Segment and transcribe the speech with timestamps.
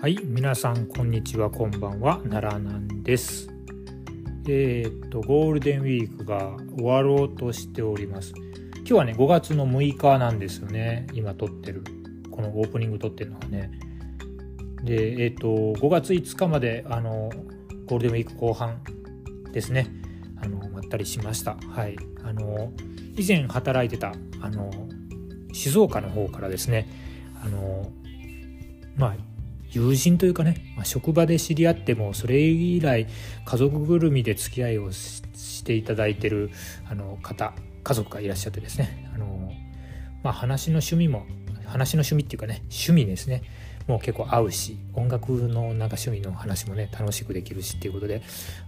[0.00, 3.48] はい皆さんこんにちはこんばんは奈良なんです。
[4.46, 8.32] えー、っとゴールデンウィークが終わろうとしております。
[8.76, 11.08] 今日はね5月の6日なんですよね。
[11.14, 11.82] 今撮ってる。
[12.30, 13.72] このオープニング撮ってるのはね。
[14.84, 15.48] でえー、っと
[15.80, 17.28] 5月5日まであの
[17.86, 18.80] ゴールデンウィーク後半
[19.52, 19.88] ですね。
[20.40, 21.56] あのまったりしました。
[21.70, 21.96] はい。
[22.22, 22.72] あの
[23.16, 24.12] 以前働いてた
[24.42, 24.70] あの
[25.52, 26.86] 静岡の方からですね。
[27.42, 27.77] あの
[29.78, 33.06] 友人というかね、まあ、職場で知り合ってもそれ以来
[33.44, 36.50] 家族ぐるみで付き合いをしていただいてる
[36.90, 39.52] あの方家族がいらっしゃってですねあの、
[40.24, 41.26] まあ、話の趣味も
[41.64, 43.42] 話の趣味っていうかね趣味ですね
[43.86, 48.22] もう結構合うし音楽のなんか趣味の話もね楽しくできるしっていうことで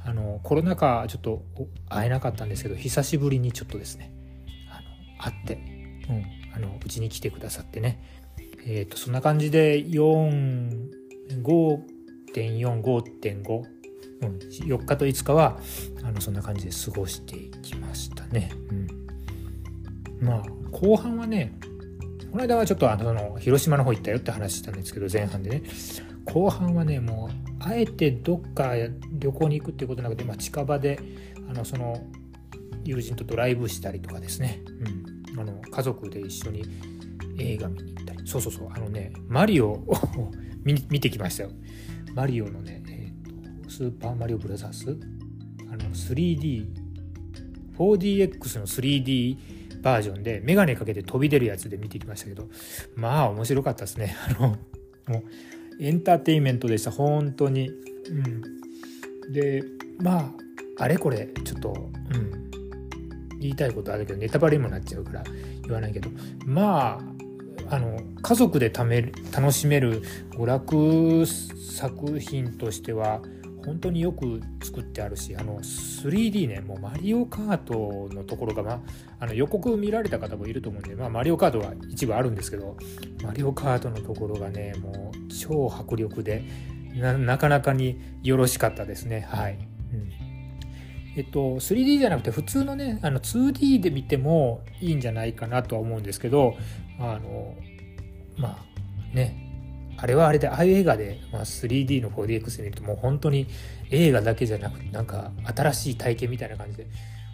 [0.04, 1.42] あのコロナ禍ちょっと
[1.88, 4.12] 会えなかったんですけど久しぶりにちょっとですね
[4.70, 5.54] あの会って、
[6.08, 8.20] うん、あのうちに来てくださってね
[8.66, 9.82] えー、とそんな感じで
[11.42, 13.62] 5.45.5、
[14.22, 15.58] うん、4日と5日は
[16.02, 18.52] あのそんな感じで過ごしていきましたね。
[18.70, 18.86] うん、
[20.20, 21.58] まあ後半はね
[22.30, 25.62] この間はちょっとあの広島の方行ったよって話したんですけど前半でね。
[26.26, 28.74] 後半はねもうあえてどっか
[29.12, 30.98] 旅行に行くっていうことなくて、まあ、近場で
[31.48, 32.06] あのその
[32.84, 34.62] 友人とドライブしたりとかですね、
[35.34, 36.64] うん、あの家族で一緒に
[37.38, 38.26] 映画見に行ったり。
[38.26, 38.68] そうそうそう。
[38.72, 40.32] あのねマリオを
[40.64, 41.50] 見てきましたよ。
[42.14, 44.96] マリオのね、えーと、スーパーマリオブラザース
[45.70, 46.66] あの 3D
[47.78, 49.38] 4DX の 3D
[49.82, 52.48] バージョンでメガネかけて飛び出るやつで見てきましたけど
[52.96, 54.16] まあ面白かったですね。
[54.28, 54.48] あの
[55.06, 55.24] も
[55.78, 56.90] うエンターテインメントでした。
[56.90, 57.68] 本当に。
[57.68, 57.72] う
[59.28, 59.32] ん。
[59.32, 59.62] で
[59.98, 60.34] まあ
[60.84, 62.50] あれこれちょっとうん。
[63.40, 65.24] 言いたいことあるけどネタバレにもなっちゃうから
[65.62, 66.10] 言わないけど
[66.44, 67.19] まあ
[67.70, 73.20] あの家族でため楽しめる娯楽作品としては
[73.64, 78.82] 本当によく作ってあるしあの 3D ねもうマリオカートのところが、ま
[79.20, 82.76] あ、の予告見られた方もいると思うんで、まあ、マリオカートは一部あるんですけど
[83.22, 86.42] マリオカートのところがねもう超迫力で
[86.94, 89.58] なかなかによろしかったですねはい。
[89.92, 90.30] うん
[91.16, 96.56] えっと、3D じゃなくて普通のねあの 2D で見てもいいんじゃないかなとは思うんですけど
[97.00, 97.56] あの
[98.40, 98.58] ま
[99.12, 99.46] あね
[99.96, 103.46] あれはあれでああいう映画で、まあ、3D の 4DX で見るともう本当に
[103.90, 106.86] 映画だけじゃなくてなんか新しい体験みたいな感じで。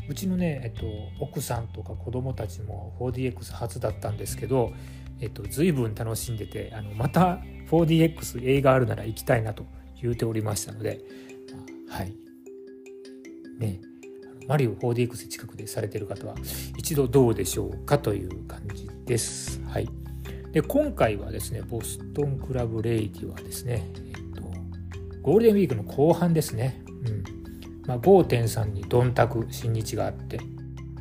[0.09, 0.87] うちのね、えっと、
[1.19, 4.73] 奥さんとか子供たちも 4DX 初だったんですけど、
[5.21, 7.41] えっと、随分楽しんでてあのまた
[7.71, 9.67] 4DX 映画あるなら行きたいなと
[10.01, 11.01] 言うておりましたので、
[11.89, 12.15] はい。
[13.59, 13.81] ね
[14.47, 16.37] マリオ 4DX 近くでされてる方は
[16.77, 19.61] 一度どうでしょうかという感じです。
[19.65, 19.89] はい、
[20.57, 24.43] で今回はですねボストンクラブレイディはですね、えっと、
[25.21, 27.25] ゴールデンウィークの後半ですね、うん。
[27.87, 30.41] まあ、5.3にドンタク新日があって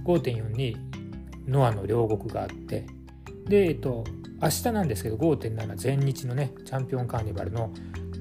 [0.03, 0.75] 5.4に
[1.47, 2.85] ノアの両国があって
[3.45, 4.03] で、えっと、
[4.41, 7.71] 明日なんですけど5.7全日のねチャンピオンカーニバルの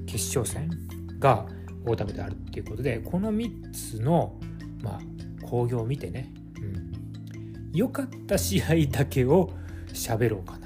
[0.07, 0.71] 決勝戦
[1.19, 1.47] が
[1.85, 4.39] 大田区であるっていうことでこの3つの、
[4.85, 6.93] まあ、興行を見てね、うん、
[7.73, 9.51] 良かった試合だけを
[9.89, 10.64] 喋ろうかな。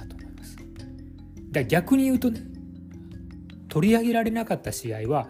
[1.50, 2.42] だ逆に言うとね
[3.68, 5.28] 取り上げられなかった試合は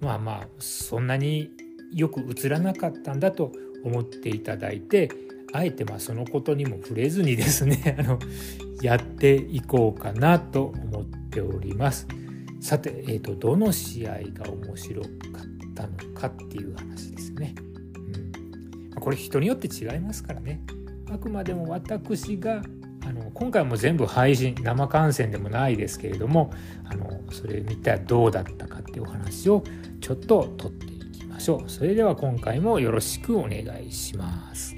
[0.00, 1.50] まあまあそんなに
[1.92, 3.52] よく映らなかったんだと
[3.84, 5.10] 思っていただいて
[5.52, 8.18] あえてまあそのことにも触れずにですね あの
[8.82, 12.06] やっていこうかなと思っております。
[12.60, 17.54] さて、えーと、どの試合が面白かったのかっていう話ですね。
[18.92, 20.60] うん、これ人によって違いますからね。
[21.10, 22.62] あくまでも私が
[23.08, 26.52] あの今回も全部配信生観戦でもないですけれども
[26.84, 29.64] あのそれ見たらどうだったかっていうお話を
[30.00, 31.70] ちょっと取っていきましょう。
[31.70, 34.77] それでは今回もよろしくお願いします。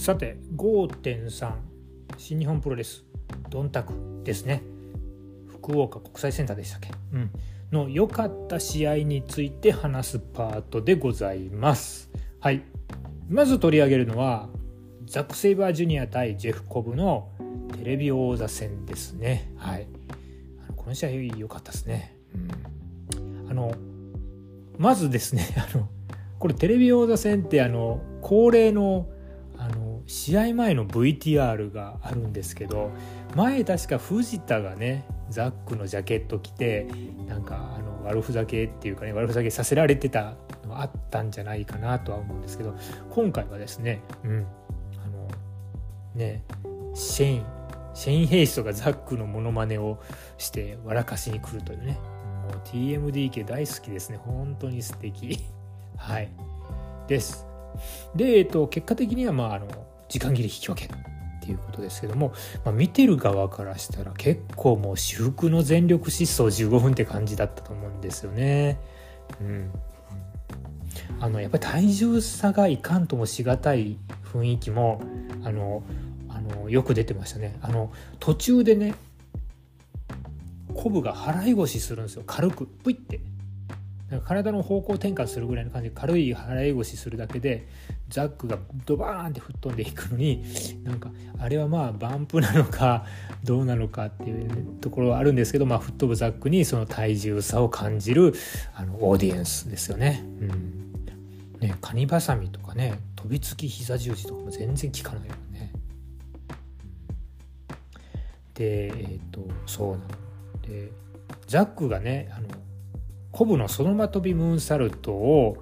[0.00, 1.52] さて5.3
[2.16, 3.04] 新日本プロレス
[3.50, 3.92] ドンタク
[4.24, 4.62] ですね。
[5.46, 7.30] 福岡国際センターでしたっけ、うん、
[7.70, 12.10] の良かった試合について話すパートでございます。
[12.40, 12.62] はい。
[13.28, 14.48] まず取り上げるのは
[15.04, 17.28] ザック・セイバージュニア対ジェフ・コブの
[17.76, 19.52] テレビ王座戦ですね。
[19.58, 19.86] はい。
[20.76, 22.16] この試合良かったですね、
[23.14, 23.74] うん、あの
[24.78, 25.90] まずですね あの
[26.38, 29.06] これテレビ王座戦ってあの恒例の
[30.10, 32.90] 試合前の VTR があるんですけど
[33.36, 36.88] 前確か藤田がねザックのジャケット着て
[37.28, 40.34] なんかあの悪ふざけっていうかね悪ふざけさせられてた
[40.66, 42.74] のあったんじゃないかなとは思うんですけど
[43.10, 44.46] 今回はですねうん
[45.04, 45.28] あの
[46.16, 46.42] ね
[46.94, 47.44] シェイン
[47.94, 50.00] シェイン・ヘイストがザックのモノマネを
[50.38, 51.98] して笑かしに来るというね
[52.42, 54.18] もう TMDK 大好きですね。
[54.18, 55.38] 本当に素敵。
[55.96, 56.30] はい。
[57.06, 57.46] です。
[58.16, 59.66] で、えっと、結果的にはまああの
[60.10, 60.88] 時間切れ引き分けっ
[61.40, 62.34] ていうことですけども、
[62.64, 68.78] まあ、見てる側からしたら結構もう至福の全力疾走15分って感じだったと思うんですよね。
[69.40, 69.70] うん、
[71.20, 73.96] あのやっぱり体重差がいかんともしがたい
[74.32, 75.00] 雰囲気も
[75.44, 75.82] あの
[76.28, 77.56] あのよく出てましたね。
[77.62, 78.94] あの途中でね
[80.74, 83.20] コブが払い腰するんですよ軽くプイって
[84.18, 87.68] 体の方向転換するぐらいの感じで軽い払い腰するだけで
[88.08, 90.44] ザックがドバーンって吹っ飛んでいくのに
[90.82, 93.06] なんかあれはまあバンプなのか
[93.44, 98.34] どうなのかっていう、ところはあるんですけど、まあ、吹っ飛ぶザックにその体重差を感じる
[98.74, 100.24] あのオーディエンスですよね。
[100.40, 100.80] うん
[101.60, 105.72] ねカニバサミとかね飛びつき膝十字とかも全然効かないよね。
[108.54, 110.00] でえっ、ー、とそうなの。
[110.62, 110.90] で
[111.46, 112.48] ザックがねあの
[113.32, 115.56] コブのそのま飛びムーンサルトを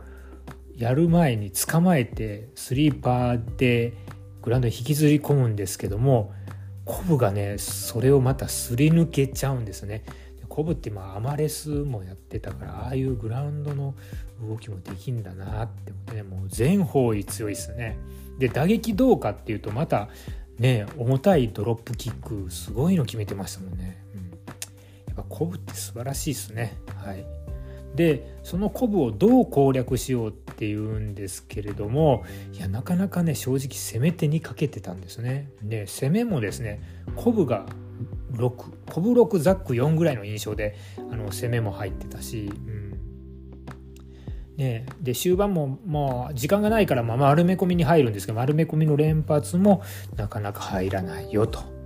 [0.76, 3.94] やる前に捕まえてスリーパーで
[4.42, 6.32] グラウンドに引きずり込むんですけども
[6.84, 10.04] コブがねそれをまたすり抜けちゃうんですね。
[10.48, 13.94] コブってまあアマレスもやってたからああいうグラウンドの
[14.40, 17.98] 動きもできんだなって思ってねもう全方位強いですね。
[18.38, 20.08] で打撃どうかっていうとまた
[20.58, 24.02] ね重たいドロップキックすごいの決めてましたもんね。
[24.14, 26.76] うん、やっぱコブって素晴らしいですね。
[26.96, 27.37] はい
[27.94, 35.50] でそのコブをどう攻略しようっていうんですけれどもいやなかなかね正直攻め手にかけてたんですね。
[35.62, 36.80] で攻めもですね
[37.16, 37.66] コブが
[38.32, 38.50] 6
[38.90, 42.78] コブ6ザック4ぐらいの印象であの攻めも入ってたし、うん
[44.56, 49.82] ね、で終盤ももう時間がないからまあ丸め込みに入るんですけど丸め込みの連発も
[50.16, 51.77] なかなか入らないよと。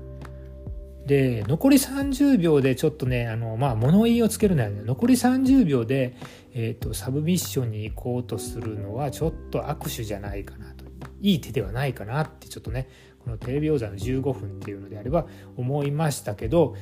[1.06, 6.16] で残り30秒でちょっとねあの、まあ、物言いをつけるなら、ね、残り30秒で、
[6.54, 10.82] えーと、サブミッションに行こうとするのはちょっと握手じゃないかなと。
[11.20, 12.88] いい手ではないかなってちょっとね
[13.24, 15.26] このテレビ王座の15分っていうのであれば
[15.56, 16.74] 思いましたけど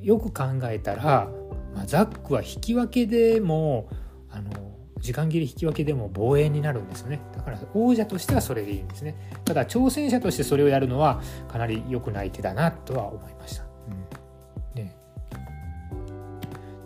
[0.00, 1.28] よく考えたら、
[1.74, 3.88] まあ、ザックは引き分けでも
[4.30, 7.20] あの時間切れ引き分けでも防衛になるんですよね。
[7.36, 9.16] だから王者としてはそれでいいんですね。
[9.44, 13.61] ただ挑戦者としてそれをやるのはかなり良くない手だなとは思いました、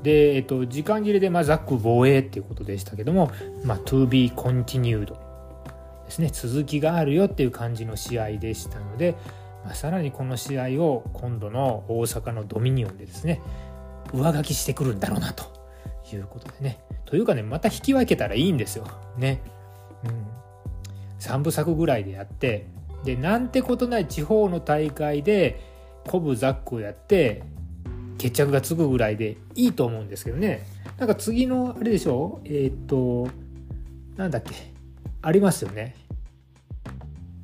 [0.07, 3.31] で、えっと、時間切れでまあザック防衛っていうことでしたけども、
[3.65, 9.17] まあ、to be continued ですね続きがあるよっていう感じの試合でしたので、
[9.65, 13.43] まあ、さらにこの試合を今度の大阪のドミニオンでですね
[14.13, 15.45] 上書きしてくるんだろうなと
[16.13, 18.87] いうことでねというかね、また引き分けたらいいんですよ。
[19.17, 19.41] ね。
[20.05, 20.27] うん。
[21.21, 22.67] 3部作ぐらいでやって、
[23.05, 25.61] で、なんてことない地方の大会で、
[26.07, 27.45] コブザックをやって、
[28.19, 30.67] 決着がつくぐらいでいいと思うんですけどね。
[30.99, 32.41] なんか次の、あれでしょ？
[32.45, 33.29] えー、っと、
[34.17, 34.55] なんだっけ？
[35.23, 35.95] ありますよね。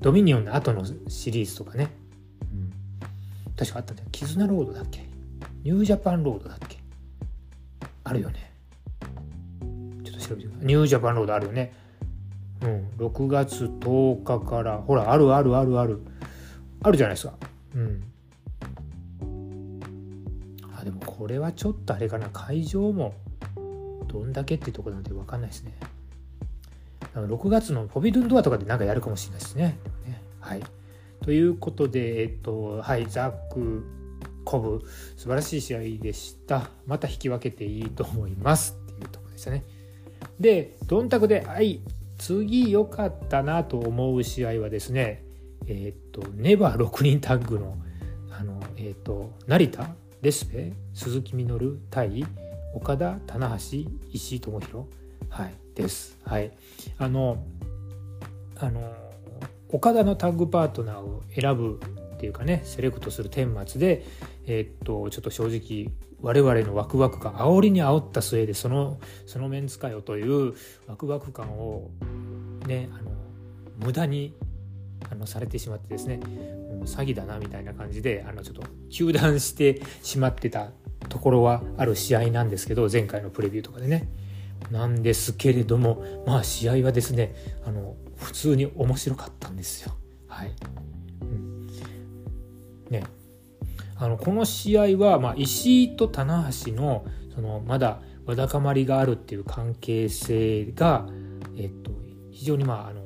[0.00, 1.90] ドミニオンの後のシリーズとかね。
[2.52, 2.70] うん。
[3.56, 4.08] 確かあったんだよ。
[4.12, 5.06] 絆ロードだっけ？
[5.64, 6.78] ニュージャパンロードだっけ？
[8.04, 8.50] あるよね。
[10.62, 11.74] ニュージャパンロードあるよね。
[12.62, 16.00] うん、6月10日から、ほら、あるあるあるある。
[16.82, 17.34] あるじゃないですか。
[17.74, 18.11] うん。
[21.22, 23.14] これはちょっとあれかな、会場も
[24.08, 25.72] どんだけってとこなんて分かんないですね。
[27.14, 29.78] 6月のフォビドゥンドアとかでなんかやるかもしれないですね。
[30.04, 30.62] ねはい。
[31.22, 33.84] ということで、えっと、はい、ザック、
[34.44, 34.82] コブ、
[35.16, 36.70] 素晴らしい試合でした。
[36.88, 39.62] また引き分けていいと思いますっていうとこでしたね。
[40.40, 41.82] で、どんたくで、はい、
[42.18, 45.22] 次良かったなと思う試合はですね、
[45.68, 47.78] えっ、と、ネバー6人タッグの、
[48.36, 52.24] あの、えっ、と、成田、デスペ、鈴木みのる対
[52.74, 54.86] 岡田、棚橋、石井智弘、
[55.28, 56.18] はい、です。
[56.24, 56.52] はい。
[56.98, 57.44] あの、
[58.58, 58.94] あの、
[59.68, 61.80] 岡田のタッグパートナーを選ぶ
[62.14, 64.04] っていうかね、セレクトする顛末で、
[64.46, 70.54] えっ、と、ちょっと正直、我々のワクワク感煽りに煽った末でそのそのメンツかよという
[70.86, 71.90] ワクワク感を
[72.66, 73.10] ねあの
[73.84, 74.32] 無駄に
[75.10, 76.20] あのされてしまってですね
[76.84, 80.70] 詐欺だなみたいな感じであのちょっと中断してしまってた
[81.12, 84.08] ところはある試合なんですけど前回のプレビューとかでね。
[84.70, 87.34] なんですけれどもまあ試合はですね
[87.66, 89.92] あの普通に面白かったんですよ。
[90.26, 90.52] はい。
[92.88, 93.04] ね。
[93.96, 97.04] あのこの試合は、まあ、石井と棚橋の
[97.34, 101.06] そのまだわだかまりがあるっていう関係性が、
[101.58, 101.90] えっと、
[102.30, 103.02] 非常にまああの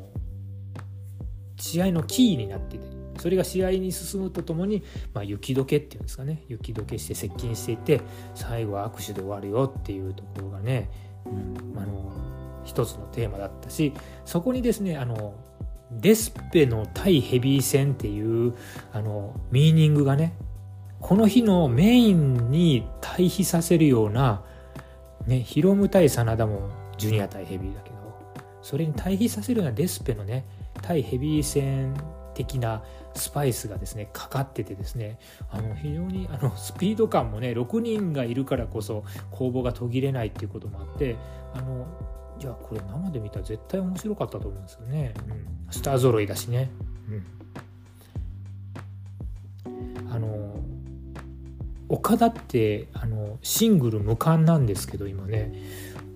[1.59, 2.96] 試合のキーになってて。
[3.19, 4.83] それが試合に進むとともに、
[5.15, 6.43] まあ、雪解けっていうんですかね。
[6.49, 8.01] 雪解けして接近していて
[8.35, 10.91] 最後は握手で終わるよっていうところがね、
[11.27, 12.13] うん、あの
[12.65, 13.93] 一つのテーマだったし
[14.25, 15.35] そこにですねあの
[15.91, 18.55] デスペの対ヘビー戦っていう
[18.93, 20.35] あのミーニングがね
[21.01, 24.43] この日のメインに対比させるような、
[25.27, 27.97] ね、ヒロム対真田もジュニア対ヘビーだけど
[28.63, 30.45] それに対比させるようなデスペのね
[30.83, 31.95] 対ヘビー戦
[32.35, 32.83] 的な
[33.17, 35.19] スパイスがですねかかっててですね
[35.51, 41.17] あの非常にあのスピード感もね6人がいるからこそ攻防が途切れないっていうこともあって
[41.55, 41.87] あの
[42.41, 46.71] いやこれ生で見たら絶対面白かったと思うんですよね、うん、スター揃いだしね、
[49.65, 50.61] うん、あの
[51.89, 55.53] 岡田ってあのシングル無冠なんですけど今ね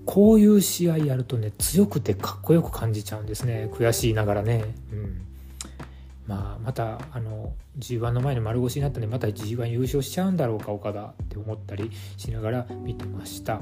[0.04, 3.70] こういう試合やるとね強くてかっこよく感じちゃうんですね。
[3.72, 5.22] 悔しいながらね、うん、
[6.30, 13.60] まあまたあの G1 の前に丸腰になったんでまた G1 優勝しちゃうんだろうか岡田って思ったりしながら見てました。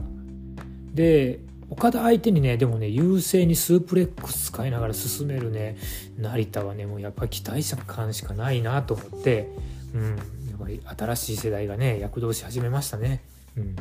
[0.93, 5.79] で岡田相手にねでもね優勢にスープレックス使いながら進めるね
[6.19, 9.49] 成田はねもうやっぱり期待者感しかないなと思って
[9.95, 10.23] うんや
[10.57, 13.23] っぱり新しい世代がね躍動し始めましたね。
[13.57, 13.77] うん。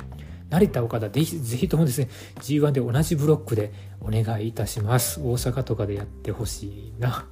[0.49, 2.07] 成田岡田ぜひぜひともですね
[2.39, 5.19] G1 で同じブロックでお願いいたします。
[5.19, 7.25] 大阪とかでやってほしいな。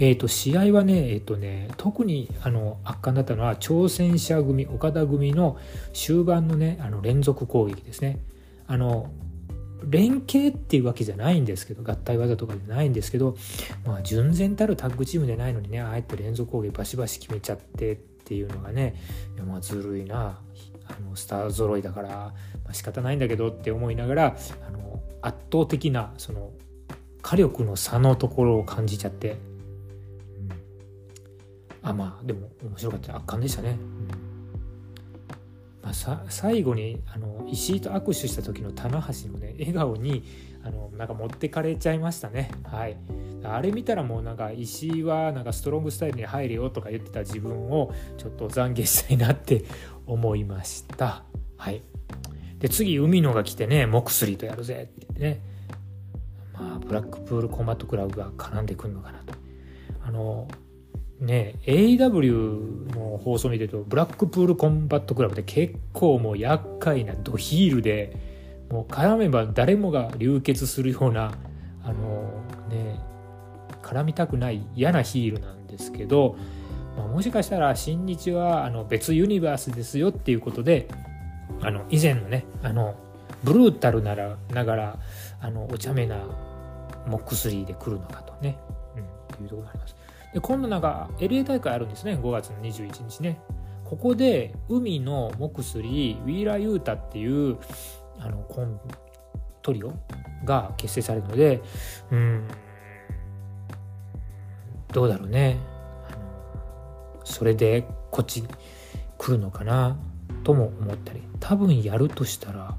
[0.00, 5.58] え、ー、と、試合はね、え、ー、とね、特にあの圧巻だったのは、挑戦者組、岡田組の
[5.92, 8.18] 終盤のね、あの連続攻撃ですね。
[8.66, 9.12] あの、
[9.84, 13.36] 連携っていうわけじゃないんですけど、合体技とかじゃないんですけど、
[13.84, 18.94] まあ、純然たるタッグチームでないのにね、あえて連続攻撃バシバシ決めちゃってっていうのがね、
[19.46, 20.40] まあ、ずるいな、
[20.86, 22.32] あのスター揃いだから、ま
[22.70, 26.52] あ、仕方ないんだけどって思いながら、あの圧倒的な、その、
[27.20, 29.36] 火力の差のところを感じちゃって、
[31.82, 33.16] あまあでも面白かった。
[33.16, 34.08] 圧巻でしたね、うん。
[35.82, 40.24] まあ、さ最後にあの石井と握手した時の棚橋のね笑顔に
[40.62, 42.50] あのなんか持ってかれちゃいましたね。
[42.64, 42.96] はい。
[43.42, 49.64] あれ見たらもうなんか石井はなんかストロングスタイルに入れよとか言ってた自分をちょっと懺悔したいなって
[50.06, 51.24] 思いました。
[51.56, 51.82] はい。
[52.58, 55.42] で次海野が来てねモクスリーとやるぜって言ってね。
[56.52, 59.32] まあ Blackpool Combat Club が絡んでくるのかなと。
[60.02, 60.46] あの
[61.20, 68.16] ね AW の放送見てると Blackpool Combat Club って結構もう厄介なドヒールで
[68.70, 71.32] もう絡めば誰もが流血するような
[71.84, 72.30] あの
[72.68, 73.00] ね
[73.82, 76.36] 絡みたくない嫌なヒールなんですけど、
[76.96, 80.88] まあ、もしかしたら新日はあの別ユニバースですよっていうことで
[81.60, 82.94] あの以前のねあの
[83.42, 84.98] ブルータルならながら
[85.40, 86.16] あのお茶目な
[87.06, 88.58] モック3で来るのかとね、
[88.96, 89.99] うん、っていうところがあります。
[90.32, 92.14] で今度なんか LA 大会あるんですね。
[92.14, 93.40] 5月の21日ね。
[93.84, 97.58] ここで海のモクスリーウィーラーユータっていう
[98.18, 98.80] あのコン
[99.62, 99.92] トリオ
[100.44, 101.60] が結成されるので
[102.12, 102.46] うん
[104.92, 105.58] どうだろうね。
[107.24, 108.44] それでこっち
[109.18, 109.96] 来るのかな
[110.44, 111.22] とも思ったり。
[111.40, 112.76] 多分やるとしたら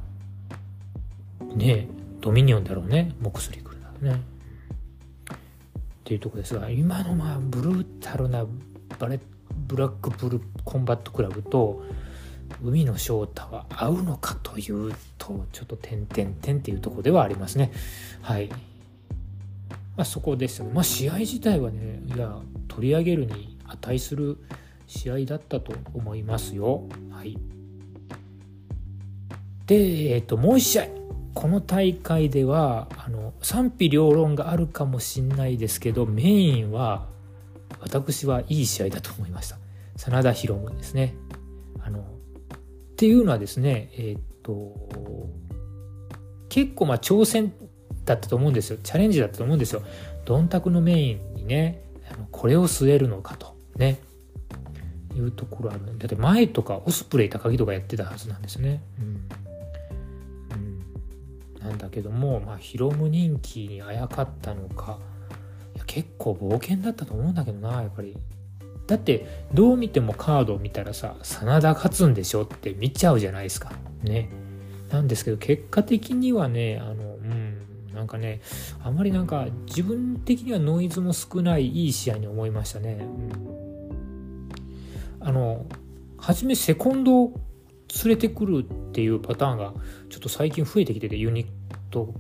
[1.56, 1.88] ね
[2.22, 3.14] ドミニオンだろうね。
[3.20, 4.22] モクスリー来るならね。
[6.02, 8.46] っていうとこですが今のまあ brutal な
[9.00, 9.20] バレ
[9.68, 11.84] Blackpool Combat Club と
[12.64, 17.72] 海の翔太は合うのかというとちょっと点々点っていうとこではありますね。
[18.22, 18.50] はい。
[18.50, 18.58] ま
[19.98, 22.36] あそこですまあ試合自体はねいや
[22.68, 24.38] 取り上げるに値する
[24.88, 26.84] 試合だったと思いますよ。
[27.12, 27.38] はい。
[29.68, 31.01] でえっ、ー、ともう一試合。
[31.34, 37.08] この大会ではあの賛否両論があるかもしんないですけどメインは
[37.80, 39.58] 私はいい試合だと思いました。
[39.98, 41.16] 真田広夢ですね。
[41.80, 42.04] あのっ
[42.98, 44.76] ていうのはですねえー、っと
[46.50, 47.54] 結構まあ挑戦
[48.06, 48.78] だったと思うんですよ。
[48.84, 49.82] チャレンジだったと思うんですよ。
[50.26, 51.82] ドンタクのメインにね
[52.32, 54.00] これを据えるのかとね。
[55.14, 59.28] いうところあるだって前とかオスプレイ高木とかやってたはずなんですね、うん。
[61.64, 64.98] なんだけども、まあ、ヒロム人気にあやかったのか。
[65.76, 68.18] いや結構冒険だったと思うんだけどなやっぱり。
[68.88, 73.72] だってどう見てもカードを見たらさ真田勝つんでしょって見ちゃうじゃないですか。
[74.04, 74.30] ね。
[74.92, 77.58] なんですけど結果的にはねあのうん
[77.94, 78.42] なんかね
[78.84, 83.06] あまりなんか自分的にはノイズも少ないいい試合に思いましたね。
[85.22, 85.66] うん、あの
[86.18, 87.34] 初めセコンドを
[88.04, 89.74] 連れてくるっていうパターンが
[90.12, 91.48] ちょっと最近増えてきててユニッ
[91.90, 92.14] ト、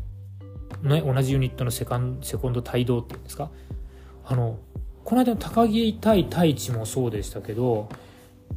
[0.82, 3.52] ね、同じユニットのセカンセコンド帯同っていうんですか？
[4.26, 4.58] あの
[5.04, 7.90] この間の高木対太一もそうでしたけど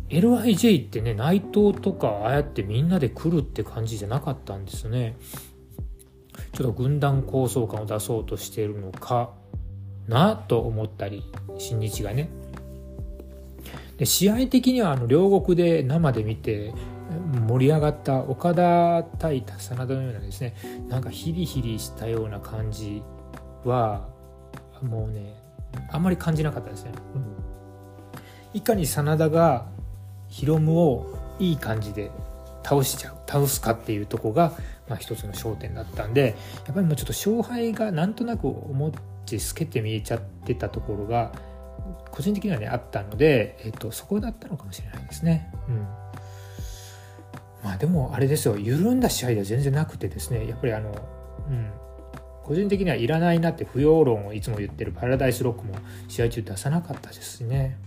[0.08, 5.16] LIJ ってね内藤とかああやってみんなで来るって感じじゃなかったんですね。
[6.52, 9.32] ちょっと軍団構想感を出そうとしてるのか
[10.06, 11.24] なと思ったり
[11.58, 12.30] 新日がね。
[13.98, 16.72] で試合的にはあの両国で生で見て
[17.48, 20.54] 盛り上がった岡田対真田のようなですね
[20.88, 23.02] なんかヒリヒリしたような感じ
[23.64, 24.08] は
[24.82, 25.34] もうね
[25.90, 27.36] あんまり感じなかったですね、うん、
[28.54, 29.66] いかに真田が
[30.28, 32.10] ヒロムをいい感じで
[32.62, 34.52] 倒しちゃう倒すかっていうとこが、
[34.88, 38.92] まあ、一つの焦点だったんでやっぱりもうちょっと勝敗がなんとなく思っ
[39.26, 41.32] て透けて見えちゃってたところが
[42.10, 45.52] 個人的にはねあったので、えっと、そこだったのかもしれないですね。
[45.68, 46.03] うん。
[47.64, 50.90] まあでもあれですよ緩んだ試合では全然なくてですねやっぱりあの、
[51.48, 51.70] うん、
[52.42, 55.74] 個人的にはいらないなって不要論をいつも言ってるパラダイスロックも
[56.06, 57.78] 試合中出さなかったですね。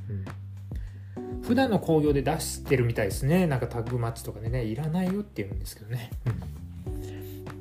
[1.15, 6.10] うん、普段の興行で出してるみたいですねなんかタッグマッチとかでねいらないよって言うんですけどね。
[6.25, 6.29] う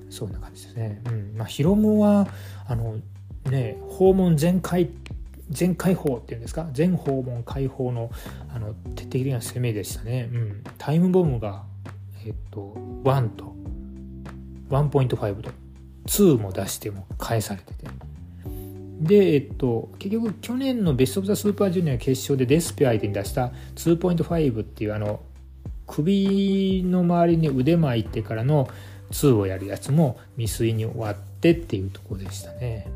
[0.08, 1.02] ん、そんな感じですね。
[1.06, 2.26] うんまあ、ヒロムは
[2.66, 2.96] あの
[3.50, 4.88] ね訪問全開
[5.50, 6.68] 全開放っていうんですか？
[6.73, 8.11] 全訪問開放の
[8.52, 10.28] あの徹底的な攻めでしたね。
[10.32, 11.62] うん、タイムボムが
[12.26, 13.54] えっと、1と
[14.68, 15.52] 1.5と
[16.06, 17.87] 2も出しても返されてて。
[19.00, 25.21] で、えっと、結局去年のベスト・オブ・ザ・スーパージュニア決勝でデスペ相手に出した2.5っていうあの
[25.87, 28.68] 首の周りに腕巻いてからの
[29.12, 32.88] 2をやるやつも未遂に終わってっていうとこでしたね。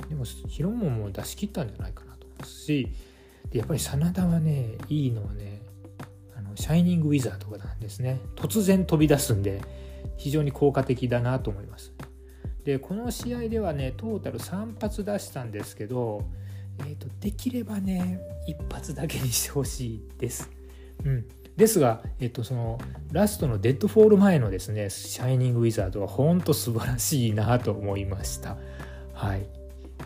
[0.00, 2.88] うん、でもヒロモンも出し切ったんじゃないかなと思うし
[3.50, 5.60] でやっぱり真田はねいいのはね
[6.60, 8.20] Shining Wizard とかなんですね。
[8.36, 9.62] 突然飛び出すんで
[10.16, 11.92] 非常に効果的だなと思います。
[12.64, 16.24] でこの試合ではねトータル3発出したんですけど、
[16.80, 20.50] えーと、できればね1発だけにしてほしいです、
[21.04, 22.78] うん、ですが、えっと、その
[23.12, 28.58] ラストの Deadfall 前のですね Shining Wizard は本当素晴らしいなと思いました。
[29.14, 29.46] はい。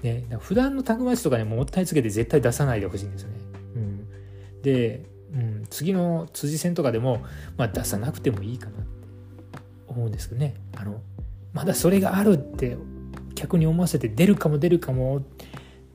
[0.03, 3.38] ね、普段のタグマッチとかにもったいつけて絶対出さないでほしいんですよね。
[3.77, 5.07] うん、で、
[5.68, 7.24] 次の辻戦とかでも、
[7.57, 8.88] まあ、出さなくてもいいかなって
[9.87, 10.55] 思うんですけどね。
[10.77, 11.00] あの
[11.53, 12.77] まだそれがあるって
[13.35, 15.22] 客に思わせて出るかも出るかもっ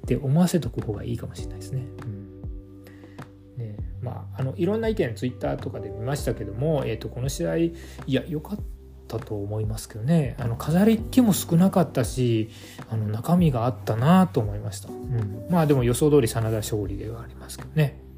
[0.07, 1.85] て思わせとく方がいいかもしれないですね。
[2.03, 7.73] うん、ねまあ、あのいろんな意見ツイッターとかで見ましたけども、えー、とこの試合い
[8.07, 8.59] や良かっ
[9.07, 10.35] たと思いますけどね。
[10.39, 12.49] あの飾りっ気も少なかったし
[12.89, 18.08] あの中身があったなと思いました、うん、まあでも予想通り真田勝利ではありますけどね。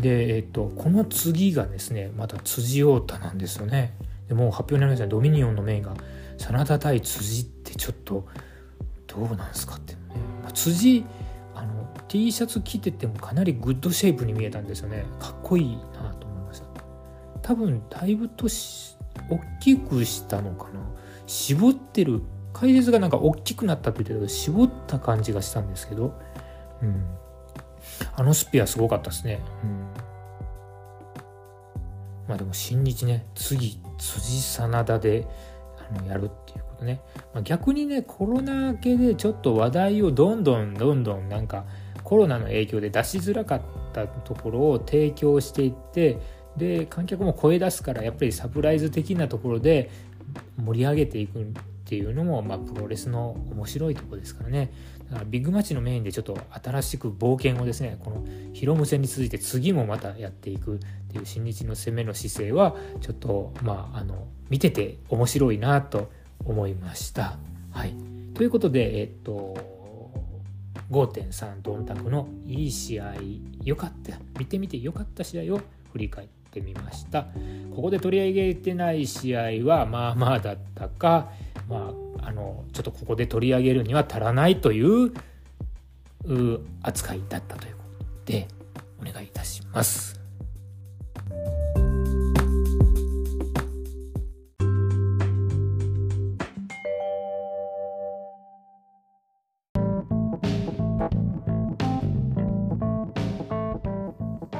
[0.00, 3.94] で、えっと、この次がですね、また辻太田なんですよね。
[4.28, 5.94] でもう発表になりましたドミニオンのメインが、
[6.38, 8.26] 真田対辻ってちょっと、
[9.06, 10.00] どうなんすかってね。
[10.42, 11.04] まあ、辻、
[11.54, 15.04] あの、T シャツ着ててもかなりグッドシェイプに見えたんですよね。
[15.18, 16.66] かっこいいなと思いました。
[17.42, 18.96] 多分、だいぶ年、
[19.30, 20.80] 大きくしたのかな。
[21.26, 26.12] 絞ってる、解説がなんか大きくなったって言ってたけど、絞った感じがしたんですけど、
[26.82, 27.04] うん。
[28.14, 29.40] あのスピアすごかったですね。
[29.62, 29.80] うん、
[32.28, 35.26] まあでも新日ね、次、辻真田で
[35.90, 37.00] あのやるっていうことね。
[37.34, 41.64] まあ、逆にね、コロナ明けでちょっと話題をどんどんどんどんなんか
[42.04, 43.60] コロナの影響で出しづらかっ
[43.92, 46.18] たところを提供していって、
[46.56, 49.90] で、観客も声出すからやっぱりサプライズ的なところで
[50.56, 51.44] 盛り上げていくっ
[51.84, 54.72] ていうのも、まあ、プロレスの面白いとこですからね。
[55.26, 66.10] ビッグマッチのメインでちょっと新しく冒険をですね、このヒロム戦に続いて次もまたやっていくっていう新日の攻めの姿勢は、ちょっと、まあ、あの、見てて面白いなと
[66.44, 67.38] 思いました。
[67.70, 67.94] はい。
[68.34, 69.56] ということで、えっと、
[70.90, 73.14] 5.3ドンタクのいい試合、
[73.62, 75.60] 良かった、見てみて良かった試合を
[75.92, 77.26] 振り返ってみました。
[77.74, 81.30] ここで取り上げてない試合はまあまあだったか、
[81.68, 85.12] まあ、あのちょっとここで取り上げるには足らないという
[86.82, 87.82] 扱いだったというこ
[88.24, 88.48] とで
[89.00, 90.20] お願いいたします。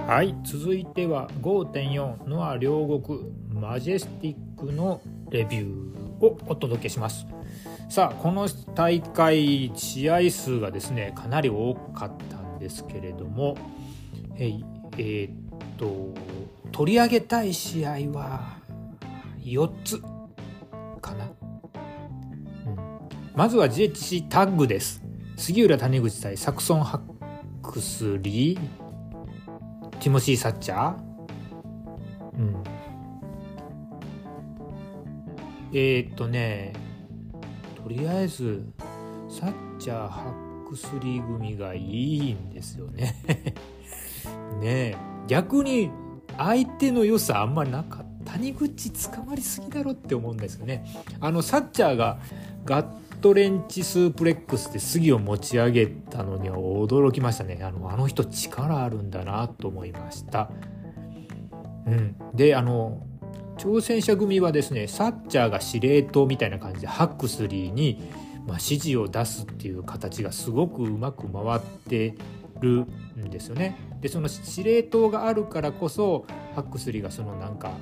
[0.07, 5.01] はい続いては5.4ノア両国マジェスティックの
[5.31, 7.27] レビューをお届けします。
[7.89, 13.57] さあこの大会試合数がですねかなり多かったんですけれども
[14.39, 14.53] え、
[14.99, 15.33] えー、っ
[15.79, 16.13] と
[16.73, 18.59] 取り上げたい試合は
[19.43, 20.03] 4つ
[21.01, 21.25] かな、
[22.67, 22.77] うん、
[23.35, 25.03] まずは GHC タッグです。
[25.37, 28.61] 杉浦谷口対サクソンハックスリー
[30.01, 30.99] ティモシー・サッチャー。
[32.39, 32.63] うん。
[35.73, 36.73] えー、っとね
[37.87, 38.65] とりあえず
[39.29, 43.15] サッチャーハックスリー組がいいんですよね。
[44.61, 44.97] ね
[45.29, 45.93] 逆に
[46.37, 48.33] 相手の良さあんまりなかった。
[48.33, 50.85] 谷口捕まりすぎだろって思うんですよね。
[51.21, 52.19] あのサッチャーが
[52.65, 52.87] ガッ
[53.21, 57.61] トレンチスープレックスで杉を持ち上げたのには驚きましたね。
[57.63, 60.51] あのあの人力あるんだなと思いました。
[61.87, 62.17] うん。
[62.35, 63.06] であの
[63.57, 68.11] 挑戦者組はですねサッチャーが司令塔みたいな感じでハックスリーに、
[68.47, 72.15] まあ、指示を出すっていう形がすごくうまく回って
[72.61, 72.87] る
[73.19, 73.77] んですよね。
[74.01, 77.73] でその司令塔があるからこそハックスリーがそのなんか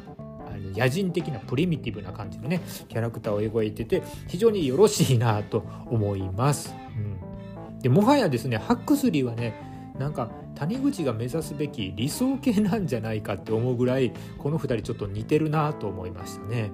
[0.76, 6.74] 野人的なプリミティブな感じのねキャラクターを描いてて非常によろしいなと思います。
[6.96, 16.72] うん、でもはやですねハックスリーはねなんか谷口が目指すべき理想系なんじゃないかって思うぐらいこの2人ちょっと似てるなと思いましたね。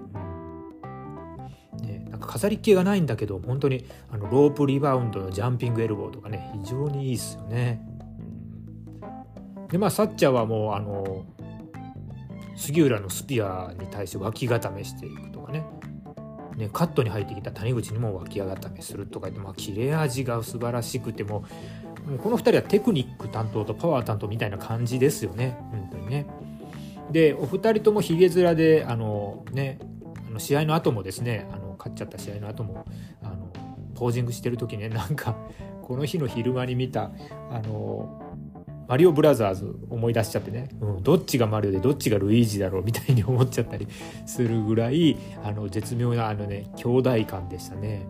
[1.83, 7.83] ねなんか飾り気がないんだけど本当にあのロープリバウンドのジャンピングエルボーとかね非常にいいですよね。
[9.71, 11.25] でまあサッチャーはもうあの
[12.57, 15.65] 杉浦のスピアに対して脇固めしていくとかね
[16.61, 21.45] ね、カットに入ってきた谷口にも脇固めするとかで、まあ、切れ味が素晴らしくても
[21.90, 26.27] うこの2人はテクニック担当とパワー担当みたいな感じですよね本当にね。
[27.11, 29.79] でお二人ともひげ面であの、ね、
[30.29, 32.85] あの試合の後もですねあの勝っちゃった試合の後も
[33.23, 33.51] あの
[33.95, 35.37] ポージングしてる時ねなんか
[35.83, 37.11] この日の昼間に見た
[37.51, 38.21] あの
[38.91, 43.87] マリオブラザーズ思い出しちゃってね、うん、どっちがマリオでどっちがルイージだろうみたいに思っちゃったり
[44.27, 48.07] するぐらいあの絶妙なあのね兄弟感でしたね。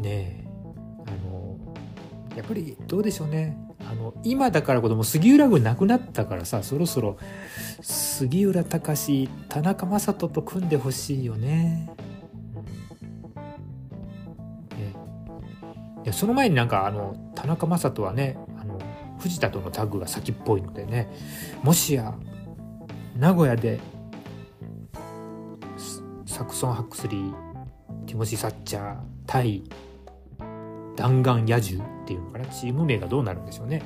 [0.00, 0.39] ねえ
[2.40, 3.54] やっぱりどうでしょうね
[3.86, 7.18] あの今だからこそも杉浦軍なくなったからさそろそろ
[7.82, 11.90] 杉浦隆田中将人と組んでほしいよね。
[16.02, 18.80] ねその前になんかあの田中将人はねあの
[19.18, 21.10] 藤田とのタッグが先っぽいのでね
[21.62, 22.14] もしや
[23.18, 23.80] 名古屋で
[26.24, 27.32] サクソン・ハックスリー
[28.06, 29.62] ティモシー・サッチャー対
[31.00, 32.44] 弾丸野獣っていうのかな？
[32.48, 33.80] チーム名がどうなるんでしょうね。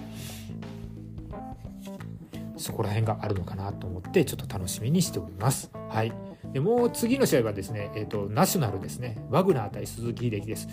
[2.57, 5.71] そこら辺があるのかなと思ってちょっと楽しみにしております。
[5.91, 6.13] はい。
[6.53, 9.17] でもう次の試合はですね、えーと、ナショナルですね。
[9.31, 10.69] ワグナー対鈴木秀樹です。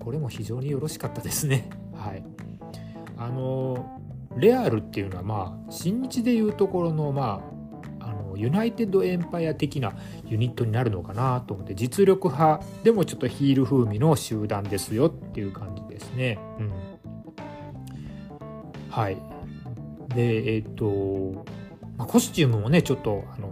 [0.00, 1.70] これも非常によろしかったですね。
[1.94, 2.24] はい。
[3.16, 4.00] あの
[4.36, 7.54] レアルっていうのはまあ新日でいうところのまあ
[8.36, 9.92] ユナイテッドエンパイア的な
[10.26, 16.38] ユニットになるのかなと思って実力派でもちょっとヒール風味の集団ですよっていう感じですね。
[16.58, 16.72] うん、
[18.90, 19.16] はい
[20.14, 21.44] でえっ、ー、と、
[21.96, 23.50] まあ、コスチュームもねちょっとあの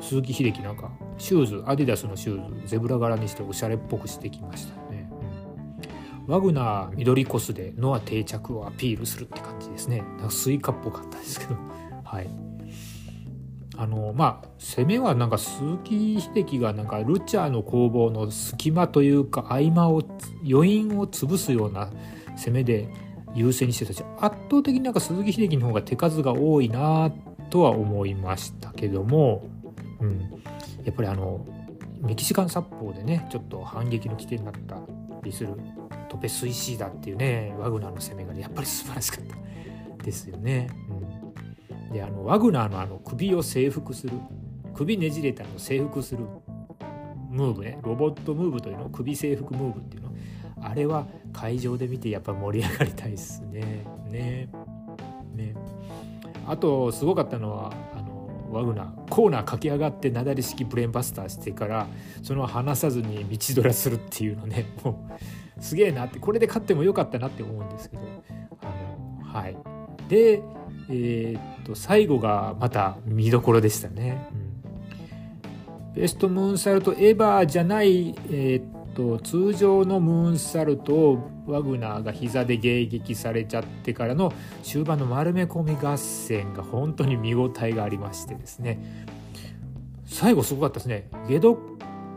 [0.00, 5.08] 鈴木秀樹なんかシューズアディダスのシューズゼブラ柄にしておしゃれっぽくしてきましたね。
[6.26, 9.98] うん、ワグナー緑コスでノア定着をアピールするって感じですね。
[9.98, 11.56] なんかスイカっぽかったですけど。
[12.04, 12.28] はい。
[13.82, 20.02] あのまあ攻めはなんか鈴木秀樹がなんかルチャーの攻防の隙間というか合間を
[20.48, 21.90] 余韻を潰すような
[22.36, 22.88] 攻めで
[23.34, 27.10] 優勢にしてたし圧倒的になんか鈴木秀樹の方が手数が多いな
[27.50, 29.48] とは思いましたけども、
[30.00, 30.20] うん、
[30.84, 31.44] やっぱりあの
[32.02, 34.76] メキシカン殺法でねちょっと反撃の起点になった
[35.24, 35.54] りする
[36.08, 39.24] トペスイシーダっていうねワグナーの攻めが、ね、やっぱり素晴らしかっ
[39.98, 40.68] たですよね。
[40.88, 41.01] うん
[41.92, 44.14] であのワグナーのあの首を征服する。
[44.74, 46.24] 首ねじれたのを征服する。
[47.30, 47.78] ムーブね。
[47.82, 48.88] ロボットムーブというの。
[48.88, 50.12] 首征服ムーブっていうの。
[50.60, 53.84] あれは会場で見てやっぱ盛り上がりたいですね。
[54.10, 54.48] ね。
[55.34, 55.54] ね。
[56.46, 61.86] あとすごかったのはあのワグナーコーナー駆け上がって雪崩式ブレーンバスターしてから
[62.22, 64.66] その離さずに道ドラするっていうのね。
[64.82, 65.08] も
[65.58, 66.18] うすげえなって。
[66.18, 68.02] これで勝ってもよかったなって思うんですけど。
[68.62, 69.56] あのはい。
[70.08, 70.42] で
[70.88, 74.28] えー、と最後がまた見どころでしたね。
[75.94, 89.06] ベストムーンサルトエバーじゃない、えー、っと通常のムーンサルトをワグナーが膝で迎撃されちゃってからの終盤の丸め込み合戦が本当に見応えがありましてですね。
[90.06, 91.08] 最後すごかったですね。
[91.28, 91.58] ゲド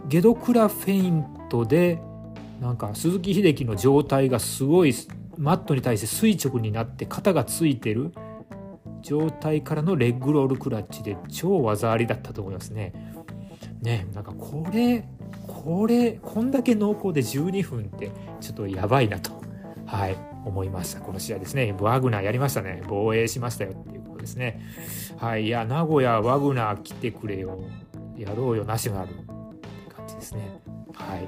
[0.08, 2.00] ゲドクラフェイントで
[2.62, 4.94] なんか鈴木秀樹の状態がすごい
[5.38, 8.14] マットに対して垂直になって肩がついてる。
[9.06, 12.92] 状態からのレッグロールクラッチで超技ありだったと思いますね。
[13.82, 15.08] ねなんかこれ
[15.46, 19.32] これこんだけ濃厚で12分ってちょっとやばいなと。
[19.86, 21.02] はい思いました。
[21.02, 21.76] この試合ですね。
[21.80, 22.82] ワグナーやりましたね。
[22.88, 24.60] 防衛しましたよっていうことですね。
[25.18, 27.60] はいいや名古屋ワグナー来てくれよ。
[28.18, 29.24] やろうよナショナルって
[29.96, 30.60] 感じですね。
[30.96, 31.28] はい。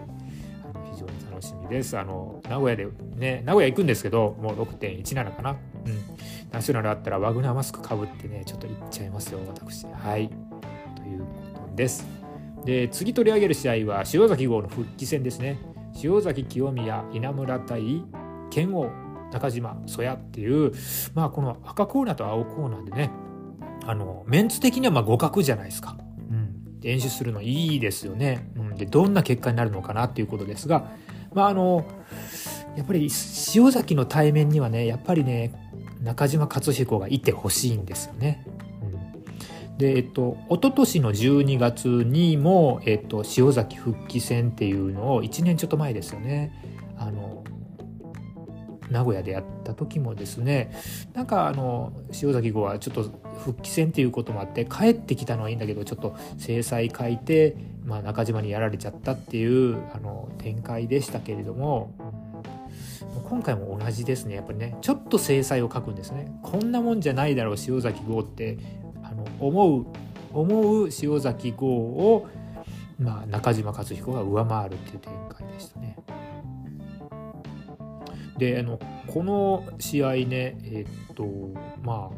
[0.64, 1.96] あの非常に楽しみです。
[1.96, 5.52] あの名古屋でね名古屋行くんですけどもう6.17かな。
[5.52, 5.54] う
[5.90, 5.97] ん。
[6.52, 9.86] ナショナルあったらワグナーマスクかぶってねちょっと行っちゃいますよ私。
[9.86, 10.30] はい。
[10.96, 11.20] という
[11.54, 12.06] ことです。
[12.66, 15.58] で次取り上げる試合は塩崎号の復帰戦ですね。
[16.04, 18.04] 塩崎清宮稲村対
[18.50, 18.90] 剣王
[19.32, 20.72] 中島曽谷っていう
[21.14, 23.12] まあこの赤コーナーと青コーナーでね
[23.86, 25.98] あのメンツ的にはま互角じゃないですか、
[26.30, 30.90] うん、演習するのいいですよね、うん、でどんな結果になるのかなっていうことですが
[31.34, 31.86] まああの
[32.76, 33.10] やっぱり
[33.56, 35.67] 塩崎の対面にはねやっぱりね
[36.08, 38.46] 中島克彦がいてほしいんですよね。
[39.78, 46.52] で、えっと、一昨年の12月にも、えっと、塩崎復帰戦っていうのを1年ちょっと前ですよね。
[46.98, 47.44] あの、
[48.90, 50.72] 名古屋でやった時もですね、
[51.14, 51.92] なんかあの、
[52.22, 53.04] 塩崎号はちょっと
[53.44, 61.94] 復帰戦っていうこともあって、帰ってきたのはいいんだけど、ちょっと制裁書いて、まあ中島にやられちゃったっていう、あの、展開でしたけれども、
[63.24, 64.36] 今回も同じですね。
[64.36, 64.78] やっぱりね。
[64.82, 66.32] ちょっと制裁を書くんですね。
[66.42, 68.58] こんなもんじゃないだろう塩崎号って。
[69.04, 69.86] あの思う
[70.34, 72.28] 思う塩崎号を、
[73.00, 75.98] まあ、中島克彦が上回るっていう展開でしたね。
[78.38, 81.26] であのこの試合ねえっと
[81.82, 82.16] まあ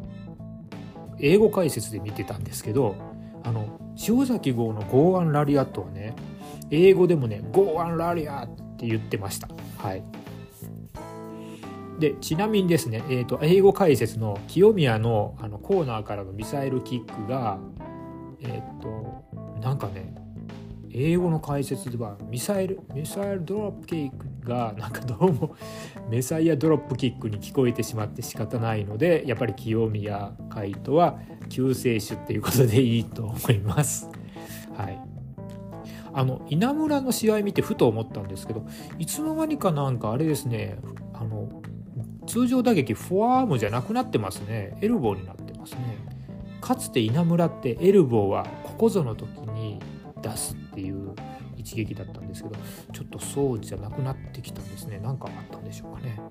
[1.19, 2.95] 英語解説で見てたんですけど
[3.43, 6.13] あの塩崎号の「ゴーアンラリアット」はね
[6.71, 8.47] 英語でもね「ゴーアンラリア」っ
[8.77, 9.47] て言ってました。
[9.77, 10.03] はい。
[11.99, 17.59] でちなみにですね、えーと、英語解説の清宮のあのコーナーからのミサイルキックが
[18.41, 19.25] えっ、ー、と
[19.61, 20.15] なんかね
[20.91, 25.55] 英語の解説ではミサイルミサイルドロップキックがなんかどうも
[26.09, 34.09] メサイアドロップキックに聞こえてしまって仕方ないのでやっぱり清宮海斗は救世主っていうことでいいと思います。
[34.75, 34.99] はい
[36.11, 38.65] あの稲村の試合見てふと思ったんですけど
[38.97, 40.79] いつの間にかなんかあれですね
[41.13, 41.49] あの
[42.29, 44.77] 通常打撃フォアアームじゃなくなってますね。
[44.81, 45.97] エルボーになってますね。
[46.61, 49.79] かつて稲村ってエルボーはここぞの時に
[50.21, 51.15] 出すっていう
[51.57, 52.55] 一撃だったんですけど
[52.93, 54.99] ちょっとそうじゃなくなってきたんですね。
[55.01, 56.21] 何かあったんでしょうかね、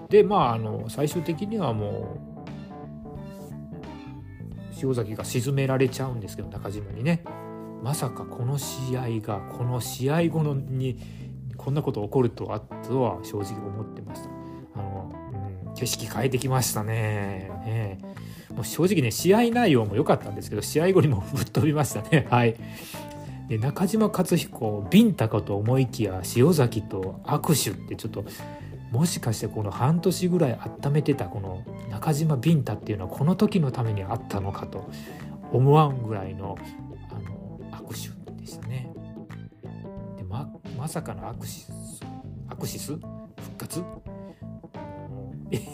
[0.04, 2.34] ん、でまああの最終的にはもう
[4.82, 7.24] 塩崎が沈められちゃうんですけど中島にね。
[7.82, 10.98] まさかこの試合がこの試合後のに
[11.56, 14.28] こんなこと起こるとはとは正直思ってました。
[14.76, 15.12] あの、
[15.66, 17.50] うん、景色変えてきましたね。
[17.64, 17.98] ね。
[18.54, 22.26] もう正直ね試合内容も良かったんですけど試合後にもぶっ飛びましたね。
[22.30, 22.56] はい。
[23.48, 28.24] で中島克彦ビンタかと思いきや塩崎と握手ってちょっと
[28.90, 34.88] もしかしてこの半年ぐらい温めてたこの中島ビンタっていうのはこの時のためにあったのかと
[35.52, 36.56] 思わんぐらいの
[37.10, 38.83] あの握手でしたね。
[40.84, 41.72] まさかのアクシス
[42.46, 42.92] アクシス？
[42.92, 43.00] 復
[43.56, 43.82] 活？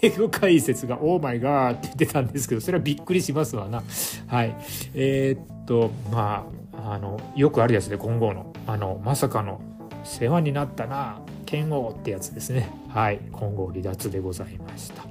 [0.02, 3.82] 英語解説が「オーマイガー」って言ってたんですけどそれはびっくりしますわな。
[4.28, 4.54] はい。
[4.94, 8.52] えー、っとまああのよくあるやつで今後の。
[8.68, 9.60] あのまさかの
[10.04, 12.70] 世話になったな剣王ってやつですね。
[12.90, 13.18] はい。
[13.32, 15.02] 今後離脱でございました。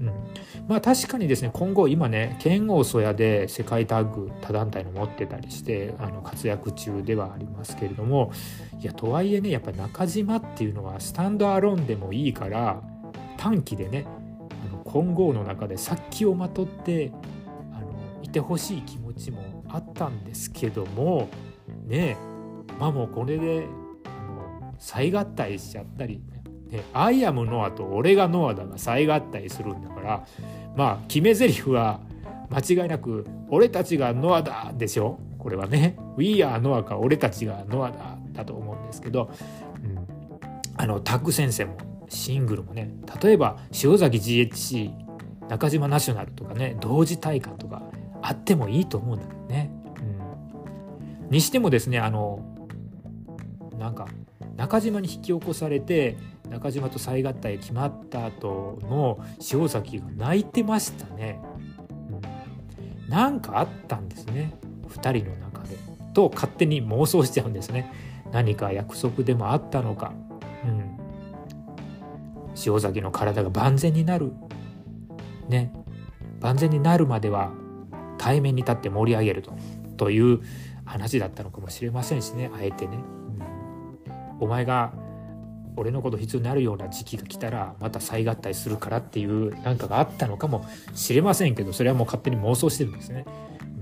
[0.00, 0.12] うん。
[0.68, 8.32] まあ確かにですね今後今ね剣王曽谷で世界タッグ他団体の持ってたりしてあの活躍中ではありますけれども
[8.80, 12.82] いやとはいえねやっぱ中島っていうのはスタンドアローンでもいいから
[13.36, 14.06] 短期でね
[14.70, 17.12] あの金剛の中で殺気をまとって
[17.72, 21.28] あのいてほしい気持ちもあったんですけども
[21.86, 22.16] ね
[22.78, 23.66] まあもうこれで
[24.04, 26.20] あの再合体しちゃったり
[26.70, 30.26] ね、アイアムノアと俺がノアだが再合体するんだから
[30.76, 32.00] まあ決め台詞は
[32.50, 35.18] 間違いなく俺たちがノアだでしょ。
[35.44, 39.30] これはね We are ノアか俺たちがノアだだと思うんですけど、
[39.84, 40.08] うん、
[40.74, 41.76] あのタッグ先生も
[42.08, 42.90] シングルもね
[43.22, 44.90] 例えば塩崎 GHC
[45.50, 47.82] 中島ナショナルとかね同時体感とか
[48.22, 49.70] あってもいいと思うんだけどね。
[51.22, 52.40] うん、にしてもですねあの
[53.78, 54.08] なんか
[54.56, 56.16] 中島に引き起こされて
[56.48, 61.38] 中島と再合体決まった後の塩崎が泣いてましたね、
[63.04, 64.54] うん、なんかあったんですね。
[64.94, 65.76] 2人の中で、
[66.14, 67.92] と勝手に妄想しちゃうんですね。
[68.32, 70.12] 何か約束でもあったのか、
[70.64, 70.98] うん、
[72.66, 74.32] 塩崎の体が万全になる。
[75.48, 75.72] ね。
[76.40, 77.52] 万全になるまでは
[78.18, 79.52] 対面に立って盛り上げると。
[79.96, 80.40] という
[80.84, 82.50] 話だったのかもしれませんしね。
[82.54, 82.98] あえてね、
[84.40, 84.92] うん、お前が
[85.76, 93.24] 俺のこと必要になるような時期が来たらまた再合体するからっていうなんかがあったのかもしれませんけどそれはもう勝手に妄想してるんですね、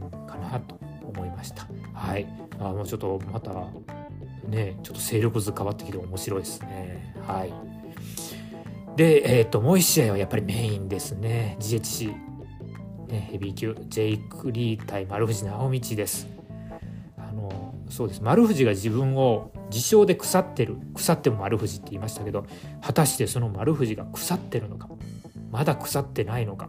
[0.01, 0.82] うん、かなと。
[1.43, 1.67] ました。
[1.93, 2.27] はい。
[2.61, 3.53] あもうちょっとまた
[4.49, 7.15] ねちょっと勢力図変わってきて面白いですね。
[7.27, 7.53] はい。
[8.97, 11.57] で、えっ、ー、ともう一試合はやっぱりメインですね。
[11.59, 12.15] GHC、
[13.09, 13.77] ね、ヘビー級。
[13.89, 16.29] ジェイク・リー対丸藤直道です。
[17.19, 18.23] あのそうです。
[18.23, 20.77] 丸藤が自分を自称で腐ってる。
[20.95, 22.47] 腐っても丸藤って言いましたけど
[22.81, 24.89] 果たしてその丸藤が腐ってるのか
[25.51, 26.69] まだ腐ってないのか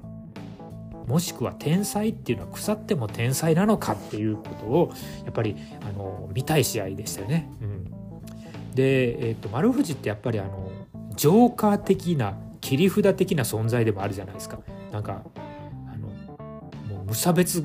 [1.07, 4.93] もしくは天才っていうのは腐っても天才なのかっていうことを
[5.25, 7.49] やっぱりあの見たい試合でしたよね。
[7.61, 7.91] うん、
[8.73, 10.71] で、えーと、丸藤ってやっぱりあの
[11.15, 14.59] ジョーカー的な切り札的な存在でもあるじゃないですか。
[14.91, 15.23] なんか
[15.87, 16.07] あの
[16.95, 17.61] もう無差別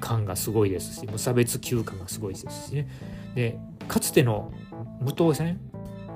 [0.00, 2.88] 感がすごいですし無差別級感がすごいですしね。
[3.34, 4.52] でかつての
[5.00, 5.60] 無党戦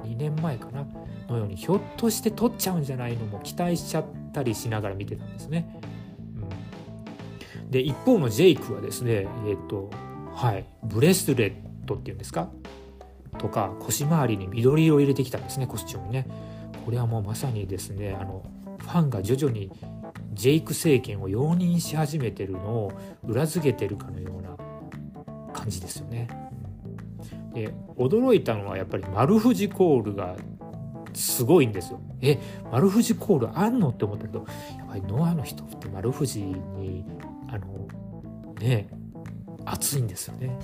[0.04, 0.86] 2年前かな
[1.28, 5.79] のようにひょっとして取っちゃうんじゃないのも期待しちゃったりしながら見てたんですね。
[7.70, 9.90] で一方のジェイクはですねえっ、ー、と
[10.34, 12.48] はいブレスレットっていうんですか？
[13.38, 16.26] とか腰回りに緑色を入れてきたんですねコスチュームにね。
[16.84, 18.44] これはもうまさにですねあの
[18.78, 19.70] ファンが徐々に
[20.32, 22.92] ジェイク政権を容認し始めてるのを
[23.24, 24.56] 裏付けてるかのような
[25.52, 26.28] 感じですよね。
[27.54, 30.34] で驚いたのはやっぱり丸藤コールが
[31.12, 32.00] すごいんですよ。
[32.22, 32.38] え
[32.72, 33.90] 丸藤コールあんの？
[33.90, 34.46] って思ったけど
[34.78, 37.04] やっぱりノアの人って丸藤に
[37.52, 38.88] あのね
[39.64, 40.56] 熱いんですよね。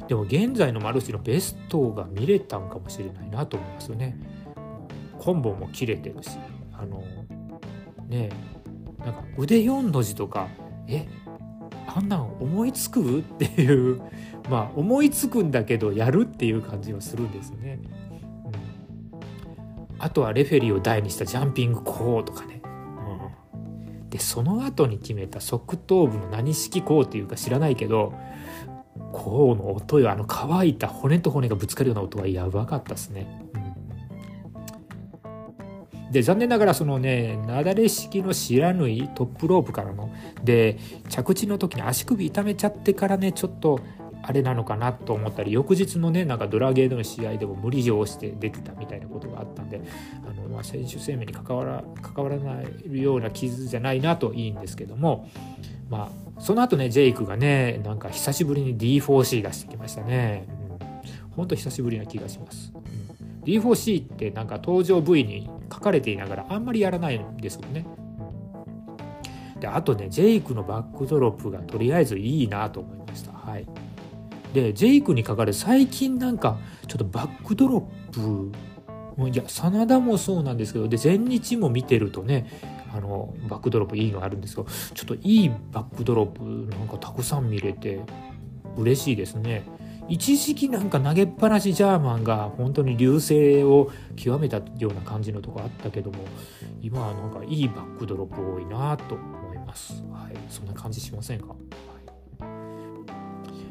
[0.00, 4.18] うん、でも現在の丸藤のベストが見れたんかもしれないなと思いますよね。
[5.18, 6.30] コンボも切れてるし
[6.72, 7.02] あの
[8.06, 8.28] ね
[8.98, 10.48] なんか腕4の字とか
[10.86, 11.06] え
[11.86, 13.20] あんなん思いつく？
[13.20, 14.00] っていう
[14.50, 17.80] まあ思いつくんだけどやるっていう感じはするんですね。
[18.44, 18.52] うん、
[19.98, 22.55] あとはレフェリーを台にしたジャンピングこうとかね。
[24.10, 28.14] でその後に決めた側頭部の何式こうっていうか知らないけど
[29.12, 33.42] こうの音よあの乾いた骨と骨がぶつかるような音はやばかったですね。
[36.10, 40.14] で残念ながらそのねなだれ式の知らぬいトップロープからの
[40.44, 43.80] で着地の時に足首痛めちゃってからねちょっと
[44.28, 49.80] あれなのかなと思ったり翌日のねなんかドラゲードの試合でも無理強して出てたみたいなことがあったんで
[50.28, 55.28] あの、まあ、選手生命に関わら関わらないような傷じゃないなといいんですけども
[55.88, 60.48] まあその後ねジェイクがねなんか久しぶりに D4C 出してきましたね。
[61.30, 62.72] うん、ほんと久しぶりな気がします。
[62.74, 67.86] うん、D4C ってなんか登場 V に書かれていながらあんまりやらないんですよね。
[69.60, 73.30] であとねジェイクのバックドロップがとりあえずいいなと思いました。
[73.32, 73.85] はい
[74.52, 78.52] でジェイクにかかる最近なんかちょっとバックドロップ
[79.30, 82.50] いや真田もそうなんですけどで全日も見てるとね
[82.94, 86.44] あのバックドロップいいのあるんですけどちょっといいバックドロップ
[86.76, 88.00] なんかたくさん見れて
[88.76, 89.64] 嬉しいですね。
[90.08, 96.18] 一時期なんか投げっぱなしジャーマンが本当に流星を極めたような感じのとこあったけども
[96.80, 100.04] 今はなんかいいバックドロップ多いなと思います。
[100.12, 101.56] はい、そんな感じしませんか？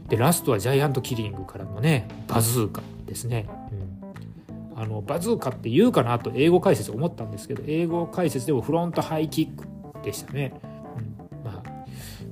[0.08, 9.66] でラストはジャイアントキリングからのねバズーカですね、うん、あのバズーカって言うかなと英語解説思ったんですけど英語解説でもフロントハイキック
[10.04, 10.54] でしたね、
[10.98, 11.64] うん、ま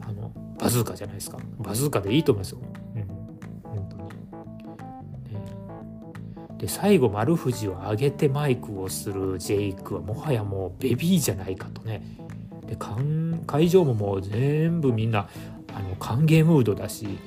[0.01, 1.39] ああのバズーカじゃないですか。
[1.59, 2.59] バズーカでいいと思いますよ、
[2.95, 3.03] うん、
[3.63, 4.03] 本当に、
[5.33, 5.41] ね、
[6.59, 12.03] で最後丸藤を上げてマイクをするジェイクはもはやもうベビーじゃないかとね。
[12.67, 12.77] で
[13.45, 15.27] 会場ももう全部みんな
[15.75, 17.19] あの歓迎ムードだし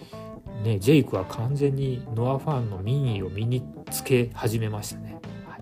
[0.67, 5.21] ね、ジェイクは完全にノアファンの民意を身につけ始めましたね。
[5.47, 5.59] は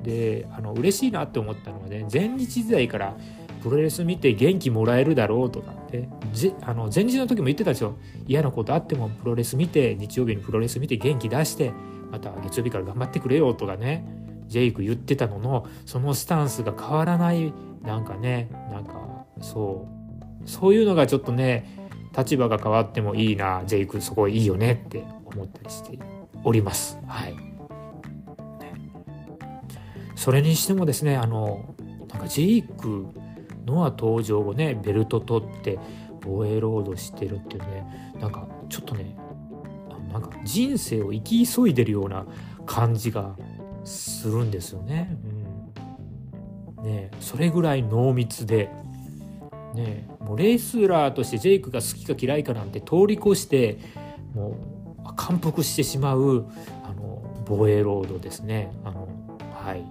[0.00, 3.16] い、であの嬉しいなって思ったのはね前日時代から
[3.62, 6.08] プロレス見て元気もらえるだろうとかって
[6.62, 7.96] あの前日の時も言ってたですよ。
[8.26, 11.72] 嫌なことあってもプロレス見て日曜日にプロレス見て元気出して
[12.10, 14.04] また月曜日から頑張ってくれよとかね
[14.48, 20.48] ジェイク言ってたののそのスタンスが変わらないなんかねなんかそう。
[20.48, 21.85] そういうのがちょっとね
[22.16, 25.98] 立場が変わってもいいなジェイクそこいいよねって思ったりして
[26.44, 26.98] おります。
[27.06, 27.36] はい、
[30.14, 31.74] それにしてもですねあの
[32.08, 33.06] なんかジェイク
[33.66, 35.78] ノア登場後ねベルト取って
[36.22, 39.16] 防衛ロードしてるっていうねなんかちょっとね
[40.12, 42.26] なんか人生を生き急いでるような
[42.64, 43.36] 感じが
[43.84, 45.16] するんですよね。
[46.78, 48.70] うん、ねそれぐらい濃密で、
[49.76, 53.78] ね、もうレースラーとしてジェイクが好きか嫌いかなんて通り越して
[54.34, 54.56] も
[55.04, 56.46] う感服してしまう
[56.82, 58.72] あの防衛ロードですね。
[58.84, 59.06] あの
[59.52, 59.84] はい。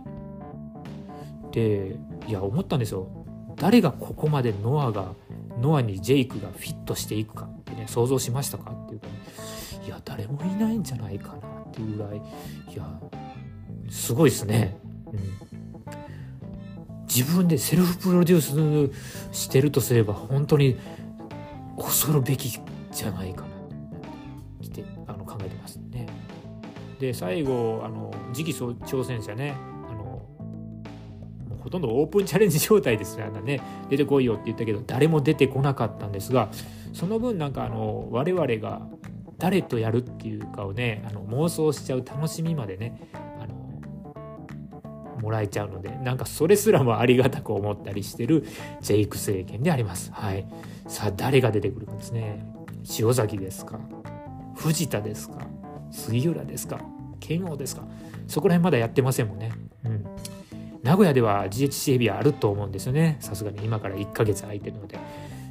[1.52, 1.96] で
[2.28, 3.08] いや思ったんですよ。
[3.56, 5.14] 誰がここまでノアが
[5.62, 9.14] ノアにジェイクがフィットしていくかってね想像しましたかっていうと、ね、
[9.86, 12.18] いや誰もいないんじゃないかなっていうぐらい。
[12.18, 13.00] いや
[13.90, 14.78] すごいですね。
[15.14, 15.45] うん。
[17.16, 18.92] 自分でセルフプロデュー
[19.32, 20.76] スしてるとすれば本当に
[21.78, 23.48] 恐るべきじゃないかな
[24.68, 26.08] ってあの考えてますね。
[27.00, 29.56] で最後あの次期挑戦者ね
[29.90, 30.22] あの
[31.64, 36.50] ほとんどオープンチャレンジ状態ですよね出てこいよって言ったけど誰も出てこなかったんですが
[36.94, 38.82] その分なんかあの我々が
[39.38, 43.00] 誰とやるっていうかをねあの妄想しちゃう楽しみまでね
[45.22, 48.46] もらえちゃうのでなんかそれすらもありがたく思ったりしてる
[48.82, 50.12] ジェイク政権であります。
[50.14, 50.46] はい、
[50.88, 52.46] さあ誰が出てくるかですね。
[53.00, 53.80] 塩崎ですか。
[54.56, 55.48] 藤田ですか。
[55.92, 56.80] 杉浦ですか。
[57.20, 57.84] 剣王ですか。
[58.28, 59.52] そこら辺まだやってませんもんね。
[59.84, 60.06] うん。
[60.84, 63.18] 名古屋では GHC ヘビはあると思うんですよね。
[63.20, 64.98] さすがに今から1ヶ月空いてるので。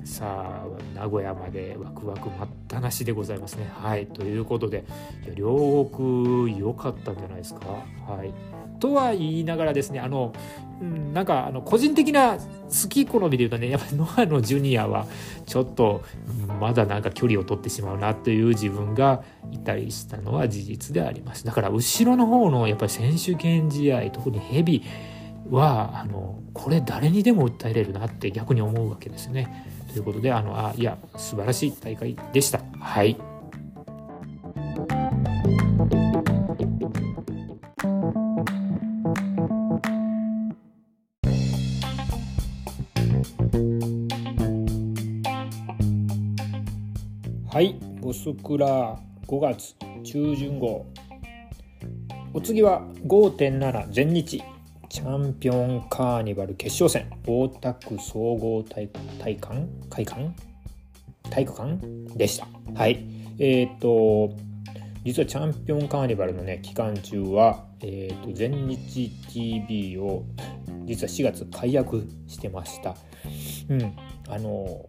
[0.04, 3.70] さあ名古屋までワクワク待ったなしでございますね。
[3.72, 4.06] はい。
[4.06, 4.84] ということで
[5.24, 7.60] いや両国良かったんじゃないですか。
[8.06, 8.32] はい。
[8.80, 10.32] とは言いながらですねあの、
[10.80, 15.06] うん、なんかあの個人的な好き好みで言うとねやっぱり ノアのジュニアは
[15.46, 16.02] ちょっと
[16.60, 19.22] まだなんか距離を取ってしまうなという自分が
[19.52, 24.82] いたりしたのは事実でありますだから後ろの方のやっぱり選手権試合特にヘビ
[25.50, 29.66] はあのこれ誰にでも訴えれるなって逆に思うわけですよね。
[29.92, 32.60] ということであのあいや素晴らしい大会でした。
[32.78, 33.33] はい
[47.54, 48.98] はい、ボスクラ
[49.28, 50.86] 5月中旬号。
[52.32, 54.42] お次は5.7全日
[54.88, 57.08] チャンピオンカーニバル決勝戦。
[57.24, 58.88] 大田区総合体
[59.20, 59.68] 体館？
[59.88, 60.34] 会館？
[61.30, 61.78] 体育館？
[62.16, 62.48] でした。
[62.74, 63.06] はい。
[63.38, 64.34] えっ、と
[65.04, 70.24] 実はチャンピオンカーニバルのね期間中は、えーと、全日 TV を
[70.86, 72.96] 実は4月解約してました。
[73.68, 73.96] うん。
[74.28, 74.86] あの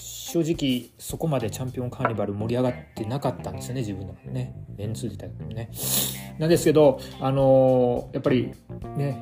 [0.00, 4.54] 正直そこまでチャンピオンカーニバル盛り上がってなかったんですよね自分のね。
[4.78, 5.70] メンツ自体もね。
[6.38, 8.52] なんですけどあのー、やっぱり
[8.96, 9.20] ね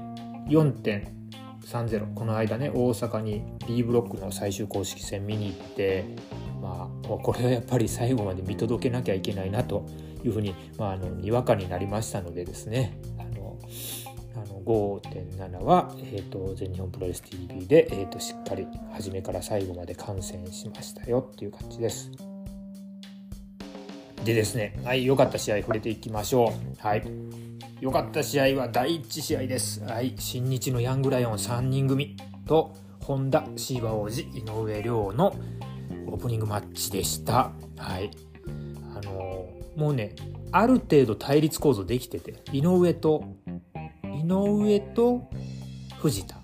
[0.49, 6.05] 4.30この間ね大阪に B ブロックの最終公式戦見に行って
[6.61, 9.87] まあこれはやっぱり最後まで見届けなきゃいけないなと
[10.25, 12.99] いうふうに、まあ、あのにわかになりましたのでですね。
[14.45, 22.11] あの5.7は、えーと、全日本プロレス TV で、えーとしっかり初めから最後まで観戦しましたよっていう感じです。
[24.25, 26.87] でですね、はい、良かった試合触れていきましょう。
[26.87, 27.03] はい。
[27.81, 29.83] 良かった試合は第1試合です。
[29.85, 32.17] はい、新日のヤングライオン3人組
[32.47, 35.35] と本田シーバ王子井上涼の
[36.09, 37.53] オープニングマッチでした。
[37.77, 38.11] はい。
[38.95, 40.15] あのー、もうね、
[40.51, 43.25] ある程度対立構造できてて、井上と、
[44.19, 45.29] 井上と
[46.01, 46.39] 藤田。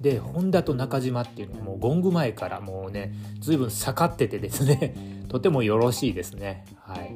[0.00, 4.94] で、本田と中島っていうのはもうゴング前からもうね、随分下がっててですね、
[5.28, 6.64] とてもよろしいですね。
[6.80, 7.14] はい。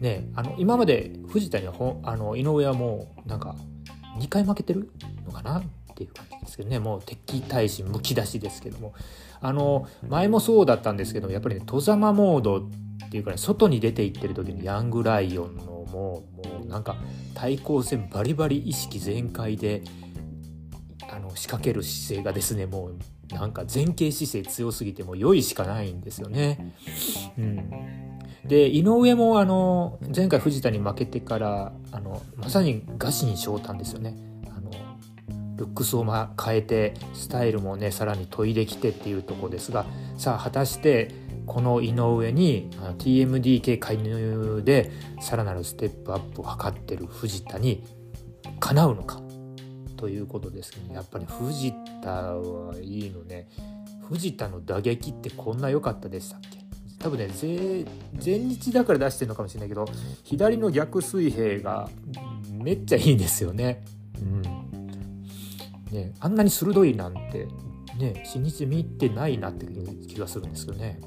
[0.00, 3.54] ねあの今まで藤田にはほあの井上はもうなんか
[4.18, 4.90] 2回負けてる？
[5.24, 5.62] のかなっ
[5.94, 8.94] ていう感じですけどねもう敵対心むき出しですけども
[9.40, 16.33] あの前もそうだったんですけどやっぱりね戸様モードっていうかね外に出て行ってる時にヤングライオンのもう
[16.68, 16.96] なんか
[17.34, 19.82] 対抗戦バリバリ意識全開で
[21.10, 26.72] あの仕掛ける姿勢がですねもうなんか前傾姿勢強すぎても良いしかないんですよね。
[27.38, 27.70] うん、
[28.46, 34.16] で井上もあの前回藤田に負けてからあのまさに餓死に昇胆ですよね。
[34.54, 34.70] あの
[35.56, 39.86] ルックスをま変えてスタイルもねさらに研いできてっていうとこですが
[40.16, 44.90] さあ果たしてこの井上に TMDK 介入で
[45.20, 47.84] さらなるステップアップを図ってる藤田に
[48.60, 49.20] かなうのか
[49.96, 51.72] ということですけど、ね、やっぱり藤
[52.02, 53.48] 田はいいのね
[54.08, 56.58] 藤田の打撃ってこんな良かったでしたっけ？
[56.98, 57.28] 多分ね
[58.24, 59.86] 前日だから出してるのかもしれないけど
[60.24, 61.88] 左の逆水平が
[62.52, 63.84] めっちゃいいんですよね。
[64.20, 64.42] うん
[65.90, 67.46] ね、あんなに鋭いなんて
[67.98, 69.66] ね新日見てないなって
[70.08, 71.00] 気がするんですけどね。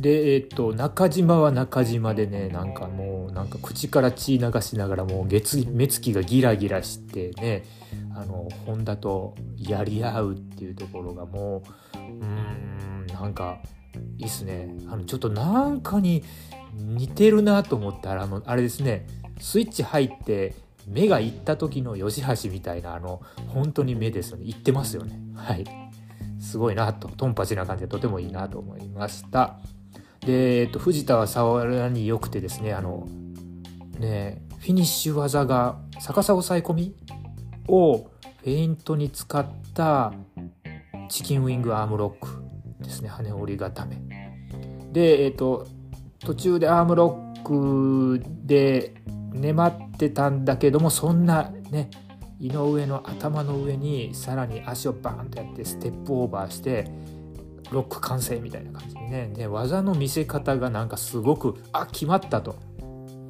[0.00, 7.64] でえっ、と中島は中島でねなんかもうなんか口から血流しながらもう月目つきがギラギラしてね
[8.14, 11.62] あの本田とやり合うっていうところがも
[11.94, 13.58] ううーんなんか
[14.18, 14.76] いいっすね。
[14.88, 16.22] あのちょっとなんかに
[16.74, 19.06] 似てるなと思ったらあのあれですね
[19.40, 20.54] スイッチ入って
[20.86, 24.44] 目がいった時の吉橋みたいなあの本当に目ですよね。
[24.44, 25.18] 言ってますよね。
[25.34, 25.64] はい。
[26.40, 27.08] すごいなと。
[27.08, 29.58] トンパチな感じでとてもいいなと思いました。
[30.28, 33.08] で、えっと、藤田はさらに良くてですねあの
[33.98, 36.94] ねフィニッシュ技が逆さ抑え込み
[37.66, 40.12] をフェイントに使った
[41.08, 42.42] チキンウィングアームロック
[42.84, 43.96] ですね羽織固め。
[44.92, 45.66] でえっと
[46.18, 48.96] 途中でアームロックで
[49.32, 51.88] 粘ってたんだけどもそんなね
[52.38, 56.84] 井上の頭の上にさらに足をバーンとやってステップオーバーして
[57.70, 59.30] ロック完成みたいな感じでね。
[59.34, 62.56] で技の見せ方がなんかすごくあ決まったと、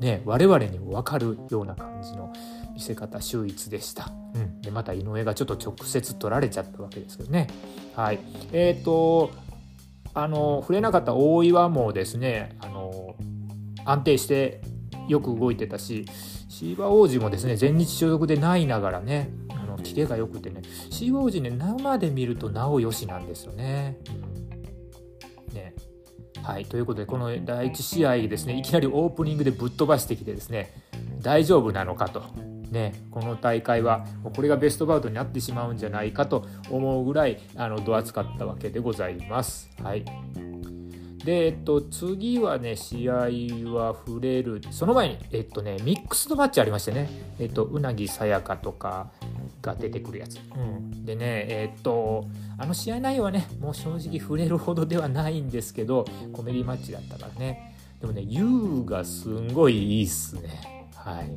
[0.01, 2.33] ね、我々にも分かるような感じの
[2.75, 7.49] 見せ方秀逸でした、うん、でまた井上がちょっと直接取られちゃったわけですけどね。
[7.95, 8.21] はい。
[8.53, 9.31] えっ、ー、と
[10.15, 13.15] あの触れなかった大岩もですねあの
[13.85, 14.61] 安定して
[15.09, 16.07] よく動いてたし
[16.49, 19.31] シーバ王子もですね全日所属でないながらね
[19.79, 23.99] のキレが良くてねシーバ王子ね生で見るとなおよしなんですよね。
[25.53, 25.75] ね
[26.43, 30.73] はいということでこの第1試合ですねいきなりオープニングでぶっ飛ばしてきてですね
[31.21, 32.23] 大丈夫なのかと。
[32.69, 34.05] ね、この大会は
[34.37, 39.71] これがベストバウトになってしまうんじゃないかと思うぐらいあのど厚かったわけでございます。
[39.83, 40.05] はい
[41.29, 43.15] で、えっと、次はね、試合
[43.75, 44.63] は触れる。
[44.71, 47.07] その前に、えっとね、ミックスのマッチありましてね、
[47.39, 49.11] えっと、うなぎさやかとか
[49.63, 50.39] が出てくるやつ。
[50.57, 51.05] うん。
[51.05, 57.77] でね、えっと、あの試合内容はね、もう正直触れるほどではないんですけど、コメディマッチだったからね。
[58.01, 60.89] でもね、ユウがすんごいいいっすね。
[60.95, 61.29] はい。
[61.29, 61.37] なん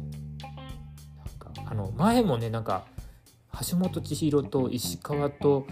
[1.39, 2.85] か、あの、前もね、なんか、
[3.69, 5.65] 橋本千尋と石川と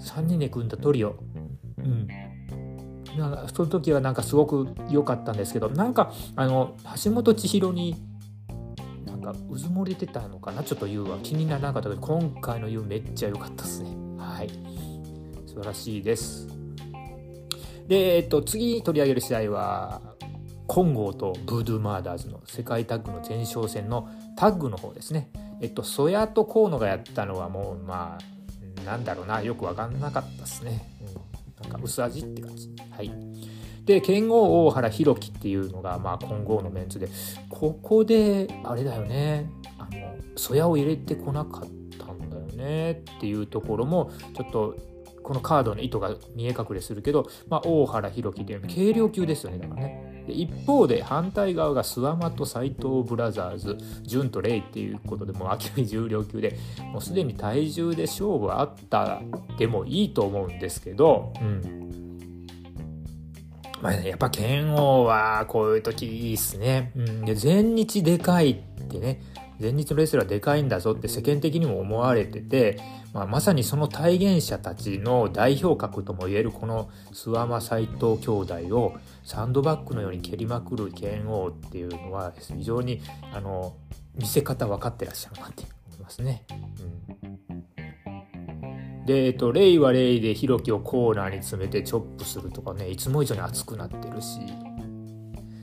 [0.00, 1.16] 3人で組んだトリオ。
[1.78, 2.08] うん。
[3.16, 7.96] なんかその時はなんかすごく良かったんですけどなんかあの橋本千尋に
[9.22, 10.62] なんかうずもれてたのかな？
[10.64, 13.90] ちょっと YOU は気にならなかったけど今回の U めっちゃ良かったですね。
[14.18, 14.48] はい。
[15.46, 16.48] 素晴らしいです。
[17.86, 20.00] で、えっと、次取り上げる試合は
[20.66, 25.30] 金剛とブードゥーマーダーズの世界タッグの前哨戦のタッグの方ですね。
[25.60, 29.42] えっと曽谷と河野がやったのはもうまあなんだろうな。
[29.42, 31.70] よく分かんなかったですね、うん。
[31.70, 32.74] なんか薄味って感じ。
[32.90, 33.12] はい。
[33.92, 37.08] で、剣豪大原弘樹っていうのが、まあ、混合のメンツで、
[37.50, 41.62] ここで、あれだよね、あの、そやを入れてこなかっ
[41.98, 44.76] たんだよねっていうところも、ちょっと、
[45.22, 50.24] このカードの意図が見え隠れするけど、まあ、大原弘樹っていうのは軽量級ですよね、だからね。
[50.26, 56.56] で一方で反対側が諏訪間と斎藤ブラザーズ潤とレイっていうことでもう明らかに重量級で
[56.92, 59.20] もうすでに体重で勝負あった
[59.58, 62.01] でもいいと思うんですけど、うん
[63.82, 66.92] まあ、やっぱ剣王はこういう時いいっすね。
[66.94, 69.20] うん、で全日でかいってね
[69.58, 72.80] 全日のレスラーでかいんだぞって世間的にも思われてて、
[73.12, 83.02] まあ、まさにその体現者たちの代表格ともいえるこの諏訪間斎藤兄弟をサンドバッグのように蹴りまくる剣王っていうのは非常に
[83.32, 83.74] あの
[84.14, 86.44] 見せ方分かってらっしゃるなって思いますね。
[87.50, 87.51] うん、
[89.06, 94.40] で、えっと、レイはレイでヒロキをコーナーに詰めてチョップするとかねいつも以上に熱くなってるし。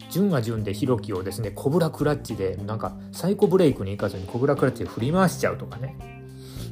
[0.09, 5.95] 順は順でヒロキをですねコブラクラッチでなんかサイコブレイクに行かずにコブラクラッチで振り回しちゃうとかね。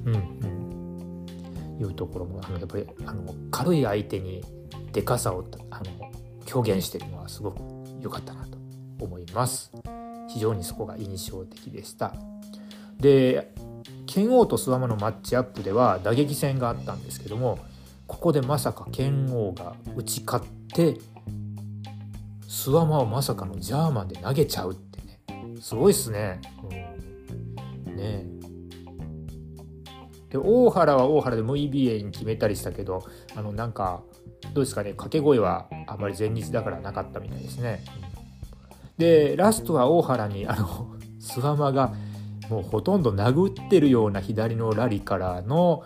[0.06, 0.58] うんうん。
[1.80, 4.44] いうところもあのやっぱりあの軽い相手に
[4.92, 6.12] でかさをあの
[6.52, 7.62] 表現してるのはすごく
[8.02, 8.58] 良かったなと
[9.00, 9.72] 思います。
[10.30, 12.16] 非常にそこが印象的でした。
[13.00, 13.54] で
[14.08, 17.60] 剣王と諏訪間のマッチアップでは打撃戦があったんですけども
[18.08, 20.98] ここでまさか剣王が打ち勝って
[22.48, 26.40] スワマをまさかのジャーマンで投げちゃうってねすごいっすね。
[27.88, 28.26] うん、ね
[30.30, 33.06] で大原は大原でムイビエに決めたりしたけど
[33.36, 34.02] あのなんか
[34.54, 37.84] どうですかね掛け声はあまり前日だからなかったみたいですね。
[38.98, 40.88] でラストは大原にあの
[41.20, 41.94] スワマが
[42.50, 45.84] もうほとんど殴ってるような左のラリからの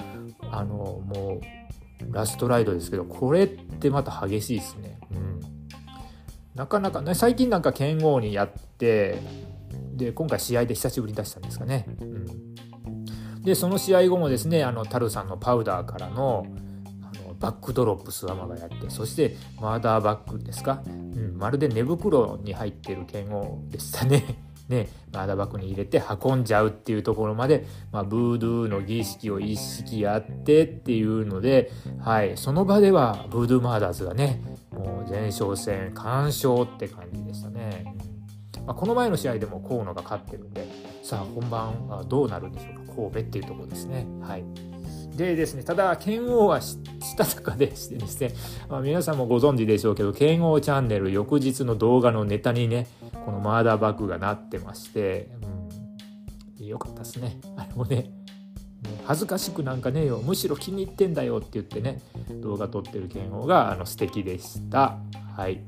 [0.52, 5.00] あのもうラストライドですけどこれってまた激しいですね。
[5.12, 5.42] うん
[6.56, 9.22] なかなかね最近なんか剣王にやって
[9.94, 11.86] で今回試合で久しぶりに出したんですかね。
[12.02, 16.46] うん、でその試合後もですねあのタルさんのパウダーからの
[17.04, 24.51] あのバックドロップスワマがやってそしてマーダーバックですか、うん、まるで寝袋に入ってる剣王でしたね。
[24.72, 34.42] ね、マーダーバッグに入れて運んじゃうっていうところまで、まあ、ブードゥーの儀式を一式やってっていうので、はい、その場ではブードゥーマーダーズがね
[34.72, 37.96] もう前哨戦完勝って感じでしたね。
[38.66, 40.68] まあ、この前の試合でも河野が勝ってるんで
[41.02, 44.06] さあ本番はどうなるんでしょうか神戸っていうところですね。
[44.22, 44.44] はい
[45.16, 46.78] でですね、ただ、剣王はし
[47.18, 48.34] たたかでしてですね、
[48.70, 52.88] まあ、皆さんもご存知でしょうけど、剣王チャンネル翌日の動画のネタにね、
[53.26, 55.30] このマーダーバッグがなってまして、
[56.60, 57.40] うん、よかったですね。
[57.58, 58.12] あれもね、
[59.06, 60.22] 恥ずかしくなんかねえよ。
[60.24, 62.02] むしろ気に入ってんだよって言ってね
[62.42, 64.98] 動画撮ってる剣王があの素敵でした。
[65.36, 65.62] はい。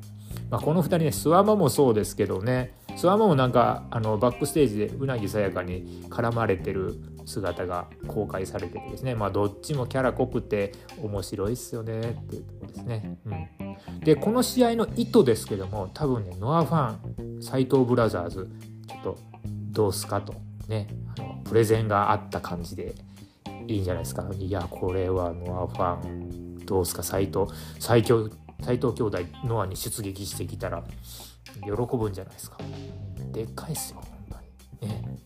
[0.49, 6.95] まあ、この2人ねスワマもそうですけどねスワマもなんかあのバックステージでうなぎさやかに絡まれてる
[7.25, 9.15] 姿が公開されててですね。
[9.15, 11.99] まあどっちもキャラ濃くて面白いっすよね。
[11.99, 13.17] っていうとこですね。
[13.25, 16.93] うん、でこの試合の意図ですけども多分ねノアファ
[17.39, 18.49] ン斎藤ブラザーズ
[18.87, 19.17] ちょっと
[19.71, 20.33] どうすかと
[20.67, 22.95] ねあのプレゼンがあった感じで
[23.67, 24.25] いいんじゃないですか。
[24.37, 27.03] いやこれはノアファンどうすか。
[27.03, 27.45] 斎藤
[27.79, 28.29] 最強
[28.61, 30.83] 斎藤兄弟ノアに出撃してきたら
[31.63, 32.57] 喜ぶんじゃないですか。
[33.31, 34.39] でっかいっすよ本
[34.81, 34.91] 当に。
[34.91, 35.17] ね。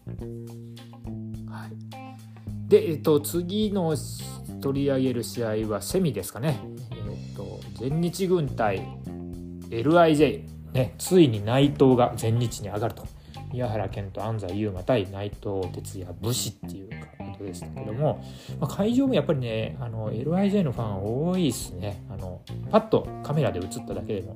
[1.68, 3.96] いでえっと次の
[4.62, 6.60] 取り上げる試合はセミですかね。
[6.92, 8.88] えっと全日軍対
[9.70, 10.44] LIJ
[10.74, 13.06] ねついに内藤が全日に上がると。
[13.52, 18.24] 宮原健と安西優馬対内藤哲也武士っていうことでしたけども、
[18.60, 22.04] まあ、会場もやっぱりねあの LIJ のファン多いっすね。
[22.10, 24.36] あのパッとカメラで映っただけでも、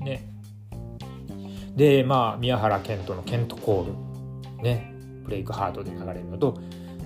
[0.00, 0.28] うん、ね。
[1.74, 3.86] でまあ宮原健人のケントコー
[4.58, 4.62] ル。
[4.62, 4.91] ね。
[5.24, 6.58] ブレイクハートで流れるのと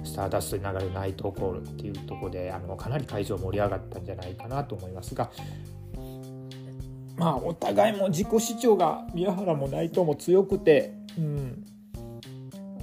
[0.04, 5.30] スターダストで流れるナイトコールっていうとこであのかなり会場盛り上がったんじゃないかなと思いますが
[7.16, 11.64] まあお互いも自己主張が宮原も内藤も強くて、うん、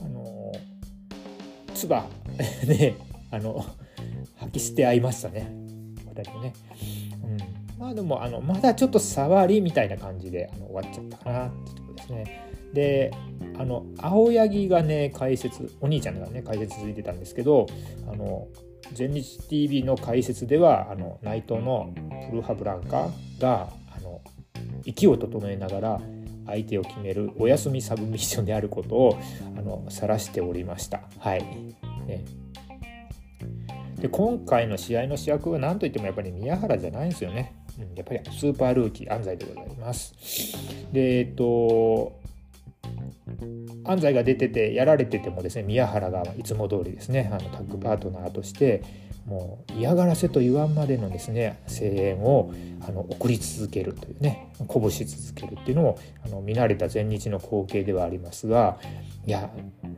[0.03, 0.51] あの
[1.73, 2.03] 唾
[2.67, 2.95] ね
[3.31, 3.65] あの
[4.37, 5.51] 吐き捨て合いましたね
[6.13, 6.53] 2人もね。
[7.23, 7.37] うん、
[7.79, 12.52] まあでもあのまだちょっと触りみたいな感じであの終わっちゃったかなってところですね。
[12.73, 13.11] で
[13.57, 17.67] あの青柳がね解説お兄ちゃんがね解説続いてたんですけど
[18.11, 18.47] あの
[18.93, 21.93] 全日 TV の解説ではあの内藤の
[22.29, 23.09] プルハブランカ
[23.39, 24.21] があの
[24.85, 26.01] 息を整えながら
[26.45, 29.19] 相手を決めるお休みサブミッションであることを
[29.57, 31.01] あの晒しておりました。
[31.19, 31.39] はい、
[32.05, 32.25] ね、
[33.97, 37.55] で今回の試合の主役は何といってもやっぱり宮原じゃないんですよね。
[37.79, 40.13] うん、やっぱりスーパールーキー安西でございます。
[40.91, 42.22] でえっと
[43.85, 48.83] 安西が出ててやられててもですね宮原がいつも通りですねあのタッグパートナーとして
[49.25, 52.53] もう嫌がらせと言わんまでのですね声援を
[52.87, 58.77] あの送り続けるというね鼓舞し続けるっていうのもあの見慣れた前日の光景ではありますが
[59.25, 59.49] いや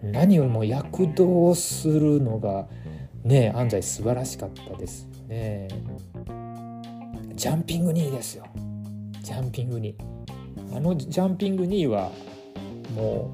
[0.04, 2.68] 何よりも躍動するのが
[3.24, 5.68] ね安西素晴らしかったですよね。
[7.34, 8.46] ジャンピング2位ですよ
[9.22, 9.96] ジャンピング2位。
[10.74, 12.12] あのジャンピング2位は
[12.94, 13.32] も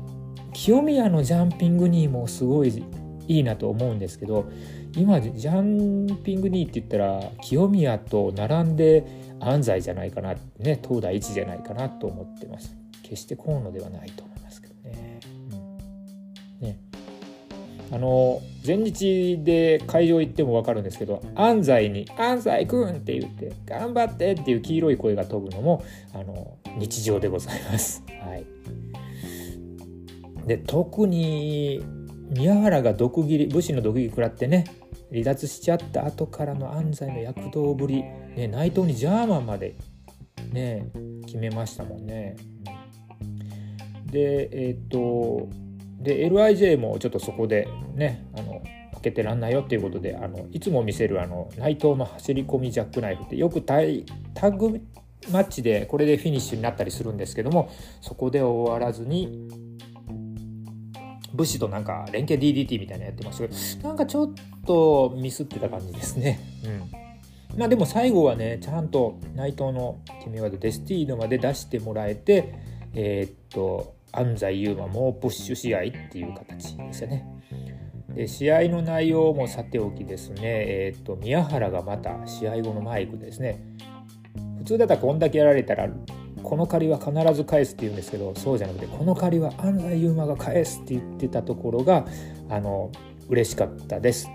[0.49, 2.83] う清宮のジャンピング2位もすごい
[3.27, 4.49] いいなと思うんですけど
[4.95, 9.05] 今ジャンピング2って言ったら清宮と並んで
[9.39, 15.19] 安西じゃないかなね東大一じゃないかなと思ってます決して河野ではないと思いますけどね。
[16.61, 16.77] うん、ね
[17.91, 25.83] あの前日で会場行っても分かるんですけど安西に「安西くん!」って言って「頑張って!」っていう黄色い声が飛ぶのも
[26.13, 28.01] あの日常でございます。
[28.21, 28.45] はい、
[30.45, 31.83] で特に
[32.29, 34.65] 宮原が毒斬り武士の毒斬り食らってね
[35.11, 39.75] 離脱しちゃった後からの安西の躍動ぶり、ね、内藤にジャーマンまで、
[40.53, 40.89] ね、
[41.25, 42.37] 決めましたもんね。
[44.05, 45.49] でえっ、と
[45.99, 48.61] で LIJ もちょっとそこでねあの
[48.93, 54.81] 負けてらんないよっていうことであのいつも見せるあの内藤の走り込みジャックナイフってよくタッグ
[55.31, 57.69] マッチでこれでフィニッシュになったりするんですけども
[58.01, 59.47] そこで終わらずに
[61.41, 64.33] 武士となんか連携 DDT みたいなやってましたけどなんかちょっ
[64.65, 66.39] とミスってた感じですね。
[67.53, 72.53] うん、まあでも最後はねちゃんと内藤の決め技デスティーノまで出してもらえて
[72.93, 75.81] えー、っと安西優馬もプッシュ試合っ
[76.11, 77.25] ていう形ですよね。
[78.13, 83.63] で試合の内容もさておきですね、えー、っと宮原がまた試合後のマイクですね
[84.59, 85.87] 普通だったらこんだけやられたら
[86.43, 92.05] この借りは必ず返すって言うんですけどそうじゃなくてこの借りは安西優馬が返すって言ってたところが
[92.49, 92.91] あの
[93.29, 94.29] 嬉しかったです。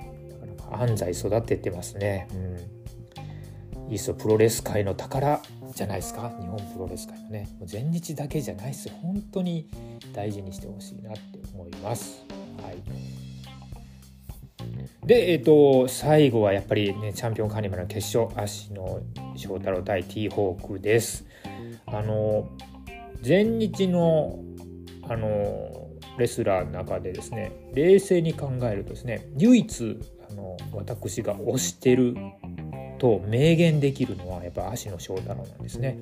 [0.70, 3.90] 安西育ててますね、うん。
[3.90, 5.40] いいっすよプロレス界の宝
[5.74, 6.32] じゃないですか。
[6.40, 7.48] 日本プロレス界のね。
[7.58, 8.88] もう前日だけじゃないです。
[9.02, 9.68] 本当に
[10.12, 11.20] 大事にしてほしいなって
[11.54, 12.24] 思います。
[12.62, 12.76] はい。
[15.06, 19.00] でえっ、ー、と最後はやっぱりねチャンピオンカーニバルの決勝足の
[19.36, 21.24] 翔太郎対 T ホークです。
[21.86, 22.48] あの
[23.26, 24.38] 前日の
[25.08, 25.86] あの
[26.18, 32.16] レスラーの中でですね冷静に考えるとですね唯一あの私が推してる
[32.98, 36.00] と明言できるのはやっぱ足野翔太郎なんですね。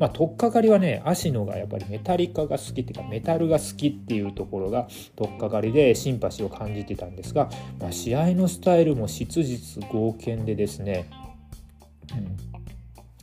[0.00, 7.48] まあ、取っかかりはね足野がやっぱりメタリカが好きっていうかメタルが好きっていうところが取っかかりでシンパシーを感じてたんですが、
[7.80, 11.08] まあ、試合のスタイルも質実剛健でですね、
[12.12, 12.36] うん、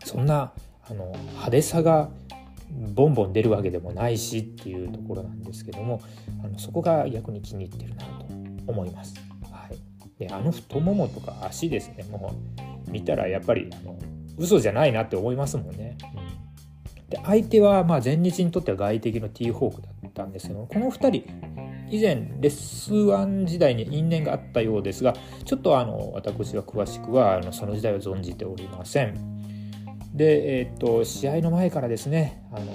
[0.06, 0.54] そんな
[0.90, 2.10] あの派手さが
[2.94, 6.02] ボンボン出るわけでもないしっていうところなんですけども
[6.44, 8.26] あのそこが逆に気に入ってるなと
[8.68, 9.16] 思います。
[9.52, 9.78] はい、
[10.20, 12.36] であの太ももとか足ですねも
[12.88, 13.98] う見たらやっぱりあの
[14.38, 15.98] 嘘じゃないなって思いますもんね。
[16.98, 21.24] うん、で相手はまあ前日にとっては外敵のティーホークだったんですけどこの2人
[21.90, 25.14] 以前レッス1時代に因縁があったようですが
[25.46, 29.35] ちょっとあの私は詳しくはあのその時代は存じておりません。
[30.16, 32.66] で、え、っと試合の前からですねあの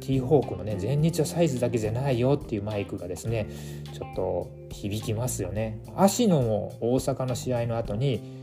[0.00, 3.48] ティーホークのね前日はサイズだけじゃないよっていうマイクがですね
[3.92, 5.80] ちょっと響きますよね。
[5.96, 8.38] 足野も大阪の試合の後に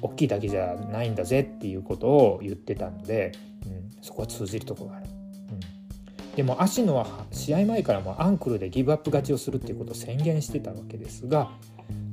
[0.00, 3.32] 大きいだけじゃないんだぜっていうことを言ってたので、
[3.66, 11.50] うん、そこは通じるところがある、うん、でも足野は試合前からもアンクルでギブアップ勝ちをするっていうことを宣言してたわけですが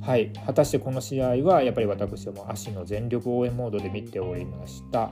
[0.00, 5.10] はい、果たしてこの試合はやっぱり私はもう足の全力応援モードで見ておりました。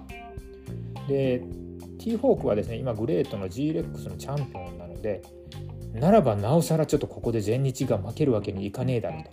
[1.09, 1.43] で、
[1.99, 5.23] T ホークはですね、今グレートの G レックスのチャンピオンなので、
[5.95, 9.25] ならばなおさらちょっとここで全日が負けるわけにいかねえだろう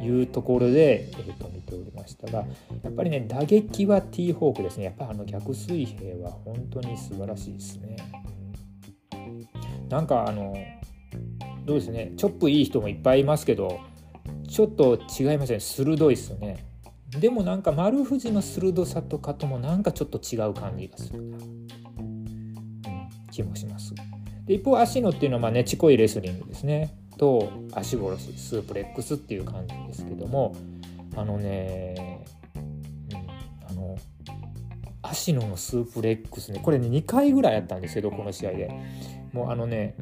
[0.00, 2.44] というところで、えー、と見ておりましたが、
[2.82, 4.84] やっぱりね、打撃は T ホークですね。
[4.84, 7.96] やっぱあの逆水平は本当に素晴らしいですね。
[9.88, 10.56] なんかあの、
[11.64, 13.78] どうですね、チョップいい人もいっぱいいますけど、
[14.52, 16.66] ちょっと違いますね鋭いですよね。
[17.18, 21.22] でもなんか丸藤の鋭さとかともなんかちょっと違う感じがする。
[21.22, 21.68] な、うん、
[23.30, 23.94] 気もします。
[24.44, 26.94] で一方足野っていうのはまあねちこいレスリングですね。
[27.16, 30.54] と足殺しスープレックスっていう感じですけども。
[31.14, 32.24] あのね、
[32.54, 32.58] う
[33.14, 33.98] ん、あの
[35.02, 36.60] 足野のスープレックスね。
[36.62, 38.70] これね2回ぐらいやったんですけどこの試合で。
[39.32, 39.94] もうあのね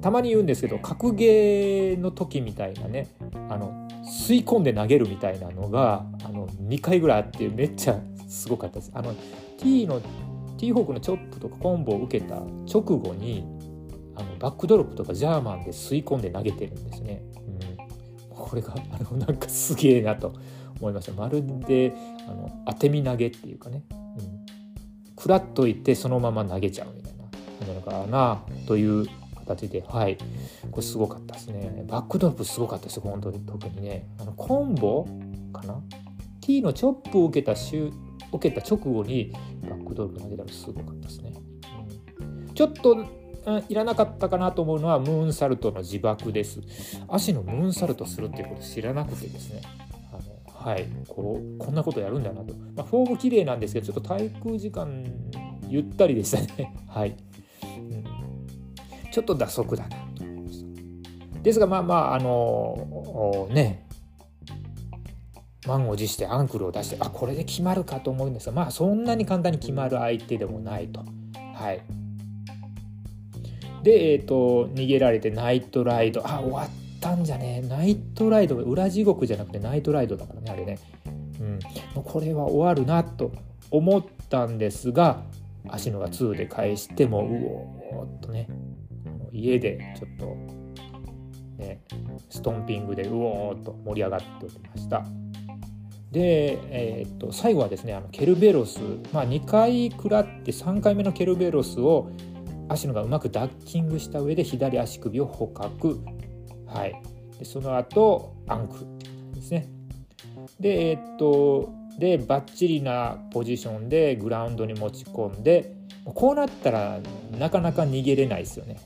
[0.00, 3.08] たまに言うんですけど格ゲーの時みたいなね
[3.48, 8.90] あの吸い込んで投げるみたいなのがあの2回ぐらいあってめっちゃすごかったです。
[8.94, 9.14] あの
[9.58, 10.00] T の
[10.56, 13.44] T ホークのチョップとかコンボを受けた直後に
[14.16, 17.22] あのバックドロップとかジャーマンで吸い込んで投げてるんですね。
[18.30, 20.34] うん、これがあのなんかすげえなと
[20.80, 21.12] 思いました。
[21.12, 21.92] まるで
[22.28, 24.46] あの当て身投げっていうかね、うん、
[25.16, 27.18] クラッといってそのまま投げちゃうみたいな
[27.66, 29.06] なのかなという
[29.48, 30.16] 形で、はい。
[30.70, 31.84] これすごかったですね。
[31.88, 33.40] バックドロップすごかったですよ、本当に。
[33.40, 34.06] 特にね。
[34.18, 35.06] あの、コンボ
[35.52, 35.80] かな
[36.40, 39.32] ?T のチョップを受けた受けた直後に
[39.68, 41.32] バックドロップ投げたらすごかったですね。
[42.20, 43.04] うん、ちょっと、
[43.68, 46.60] いらなかったかなと思うのはムーンサルトの自爆です。
[47.08, 49.62] 足のムーンサルトするっていうこと知らなくてですね。
[50.12, 52.54] あのはい、こうこんなことやるんだなと。
[52.76, 55.04] まあ、フォーム綺麗なんですけど、ちょっと滞空時間
[55.68, 56.74] ゆったりでしたね。
[56.88, 57.16] はい。
[59.10, 60.64] ちょっと打足だなと思います。
[61.42, 63.88] ですがまあまああのね。
[65.66, 71.04] 満を持してアンクルを出してあこれで決まるかと思うんですがまあそんなに簡単に決まる相手でもないと。
[71.54, 71.82] はい、
[73.82, 76.26] で、えーと、逃げられてナイトライド。
[76.26, 76.68] あ終わっ
[77.00, 80.78] たんじゃねナイトライド裏地獄じゃなくてナイトライドだからねあれね、
[81.40, 81.58] うん、
[81.94, 83.32] もうこれは終わるなと
[83.70, 85.22] 思ったんですが
[85.68, 88.48] 足のが2で返してもうおーっとね。
[89.38, 90.36] 家でちょっと
[91.62, 91.80] ね
[92.28, 95.04] ストンピングでうおーっと盛り上がっておりました。
[96.10, 98.80] で、えー、っと最後はですねあのケルベロス、
[99.12, 102.10] まあ、2回食らって3回目のケルベロスを
[102.68, 106.00] 足野がうまくダッキングした上で左足首を捕獲。
[106.66, 107.02] はい。
[107.38, 108.86] でその後アンク
[109.34, 109.68] ですね。
[110.58, 115.74] でえー、っとでバッチリなポジションでグラウンドに持ち込んで
[116.04, 117.00] こうなったら
[117.38, 118.76] なかなか逃げれないですよね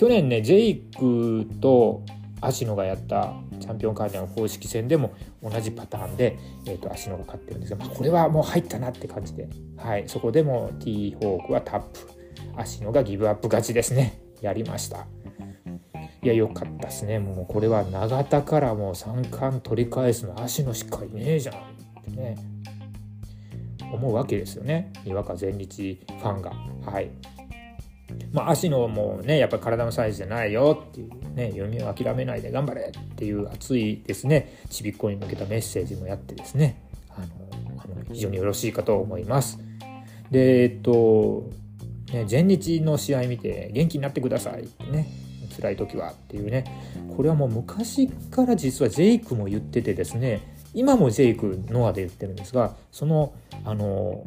[0.00, 2.06] 去年ねジェイクと
[2.40, 11.98] 芦野がやったチャンピオンカーニャの公式戦でも同じパターンで、えーと、芦野が勝ってるんですが、まあ、これはもう入ったなって感じで、はい、そこでも T ホークはタップ。
[12.56, 14.22] 芦野がギブアップ勝ちですね。
[14.40, 15.06] やりました。
[16.22, 17.18] いや良かったですね。
[17.18, 22.36] もうこれは永田からもう三冠取り返すの足のしかいねえじゃんってね。
[23.92, 24.94] 思うわけですよね。
[25.04, 26.52] にわか全日ファンが。
[26.90, 27.10] はい。
[28.32, 37.26] まあ、足のもうねやっぱり体のサイズじゃないよっていうね読みを諦めないで頑張れっていう熱いですねちびっこに向けたメッセージもやってですねあの
[37.82, 39.58] あの非常によろしいかと思います。
[40.30, 41.50] でえっと
[42.12, 45.08] ね前日の試合見て元気になってくださいってね
[45.56, 46.64] 辛い時はっていうね
[47.16, 54.24] これはもう昔から実はジェイクも言っててですね今もジェイクノアで言ってるんですがそのあの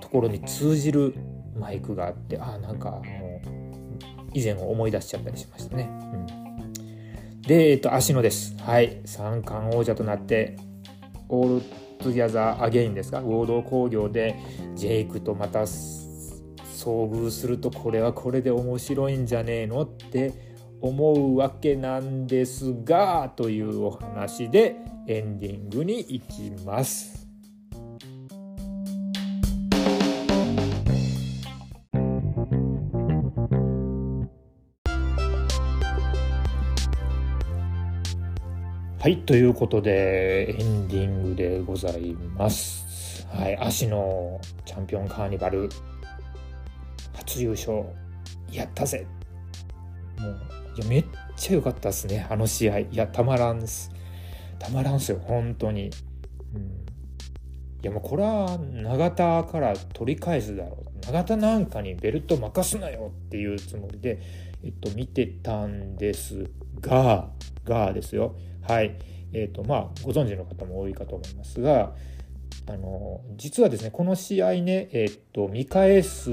[0.00, 1.14] ところに通じる
[1.58, 3.02] マイクがあってあなんかあの
[4.34, 5.90] 以前を思い出しちゃったりしましたね。
[5.90, 6.16] う
[7.36, 8.56] ん、で、えっと、芦野です。
[8.62, 9.00] はい。
[9.04, 10.56] 三冠王者となって、
[11.28, 11.64] All
[11.98, 13.20] Together Again ですか？
[13.22, 14.36] 合同興行で
[14.76, 20.32] ジェイクとまた遭遇するとこれはこれで面白いんじゃねえのって
[20.80, 24.76] 思うわけなんですがというお話で
[25.08, 27.17] エンディングに行きます。
[39.00, 43.24] はい、ということで、エンディングでございます。
[43.28, 45.68] はい、足のチャンピオンカーニバル、
[47.14, 47.84] 初優勝、
[48.50, 49.06] やったぜ
[50.18, 50.40] もう、
[50.76, 51.04] いや、めっ
[51.36, 52.80] ちゃ良かったですね、あの試合。
[52.80, 53.92] いや、たまらんす。
[54.58, 55.90] たまらんすよ、本当に。
[56.52, 56.66] うん、い
[57.82, 60.76] や、もうこれは永田から取り返すだろ
[61.06, 61.06] う。
[61.06, 64.20] 永田なんかにベルト任すなよっていうつもりで、
[64.64, 67.30] えっと、見てたんですが、
[67.64, 68.34] がですよ。
[68.68, 68.98] はい。
[69.32, 71.94] えっ、ー、と、まあ、ご存知の方も多いかと思いますが、
[72.68, 76.30] あの、実はですね、この試合ね、えっ、ー、と、見返す、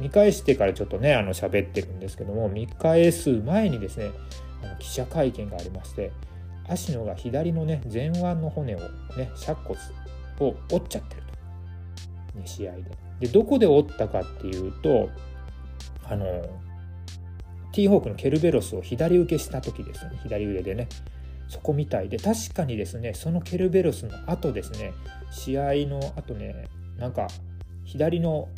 [0.00, 4.10] 見返してからちょっとね、あの、喋ってるんですけども、見返す前にですね、
[4.64, 6.10] あの記者会見がありまして、
[6.68, 8.78] 足野が左のね、前腕の骨を
[9.16, 9.80] ね、尺骨
[10.40, 11.22] を折っちゃってる
[12.32, 12.38] と。
[12.40, 12.84] ね、試合で。
[13.20, 15.08] で、どこで折ったかっていうと、
[16.04, 16.24] あの、
[17.72, 20.88] ティーホークのケルベロスを左受けした時ですよね、左腕でね。
[21.48, 24.92] そこみたいで確かにですねそのケルベロスの後ですね
[25.30, 26.68] 試合の後ね
[26.98, 27.28] なんか
[27.84, 28.48] 左の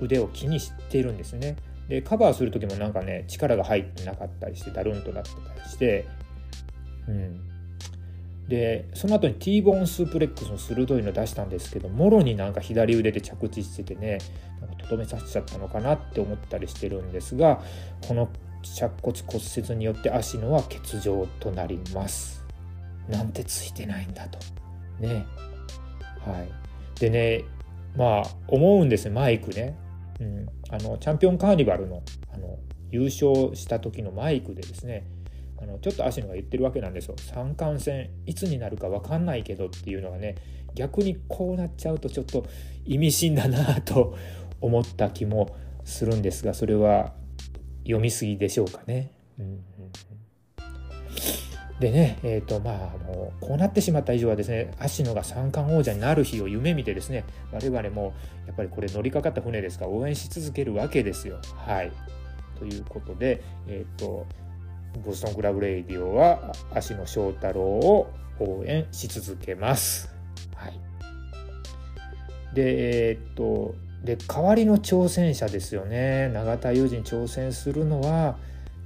[0.00, 1.56] 腕を気にしてるんですね。
[1.88, 6.06] でカバーする時もなんかね力が入ってなかったりしてだるんとなってたりして
[7.08, 7.40] うん。
[8.48, 14.18] でその後に T ボーンスープレックスの鋭いの出したんですけどもろになんか左腕で着地しててね
[14.84, 17.62] とどめさせちゃったのかなって思ったりしてるんですが
[18.06, 18.28] この
[18.64, 22.44] 尺骨骨折によって足のは欠場となります。
[23.08, 24.38] なんてついてないんだと。
[25.00, 25.26] ね。
[26.24, 27.00] はい。
[27.00, 27.44] でね
[27.96, 29.76] まあ思うんですマイクね、
[30.20, 32.02] うん、あのチャンピオンカーニバルの
[32.32, 32.58] あの
[32.90, 35.06] 優勝した時のマイクでですね。
[35.60, 37.14] あのちょっと足野が言ってるわけなんですよ。
[37.18, 40.36] 三冠戦いつになるか分かんないけどっていうのがね
[40.74, 42.46] 逆にこうなっちゃうとちょっと
[42.84, 44.16] 意味深だなと
[44.60, 47.14] 思った気もするんですがそれは
[47.84, 49.12] 読みすぎでしょうかね。
[49.38, 49.64] うん、
[51.80, 52.74] でね、えーとまあ、
[53.06, 58.14] もうこうなってしまった以上はですね芦野が三冠王者になる日を夢見てですね我々も
[58.46, 61.40] やっぱりこれ乗りかかった船ですから応援し続けるわけですよ。
[61.56, 61.92] はい
[62.58, 64.26] ということで、えーと、
[65.04, 70.08] ボストンクラブレイディオは芦野翔太郎を応援し続けます。
[70.54, 70.80] はい、
[72.54, 73.74] でえっ、ー、と
[74.04, 78.36] で代わりの挑戦者ですよね永田裕二に挑戦するのは、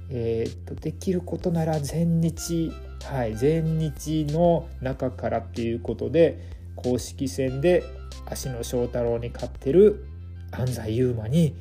[0.09, 2.71] えー、とできることなら全日
[3.03, 6.39] はい全日の中からっていうことで
[6.75, 7.83] 公式戦で
[8.25, 10.05] 芦野翔太郎に勝ってる
[10.51, 11.55] 安西優真に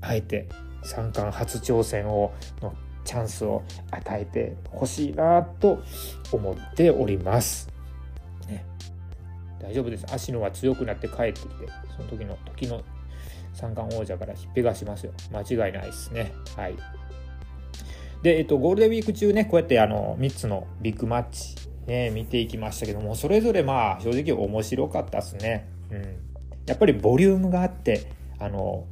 [0.00, 0.48] あえて
[0.82, 2.32] 三冠初挑戦を
[2.62, 5.82] のチャンスを与えてほしいなと
[6.30, 7.68] 思っております。
[8.46, 8.64] ね、
[9.60, 10.06] 大丈夫です。
[10.06, 12.82] 芦野は強くなって帰ってきて、その時の時の
[13.52, 15.12] 三冠王者からひっぺがしますよ。
[15.32, 16.32] 間違いないですね。
[16.56, 16.74] はい。
[18.22, 25.68] で、えっと、ゴールデンウィーク中ね、こうやってあの、3つのビッグマッチ、ね、見ていきましたけども、それぞれまあ、正直面白かったですね。
[25.90, 26.30] うん。
[26.66, 28.86] やっぱりボリュームがあって、あの、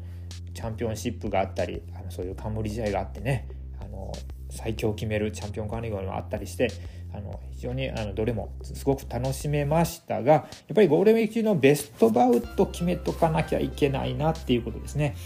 [0.55, 3.49] チャンピオンシップがあったり、あのそういう冠試合があってね、
[3.81, 4.13] あの、
[4.51, 6.69] 最強を決めるチャンピオンカーニバルもあったりして、
[7.13, 15.17] あの非常にあのどれもすごく楽しめましたがやっぱりゴールデンウィーク中のベストバウト決めとかなきゃいけないなっていうことですね。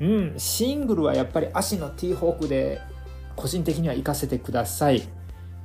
[0.00, 2.80] うん、シングルはやっぱり足のティーホークで
[3.36, 5.02] 個人的には行かせてください。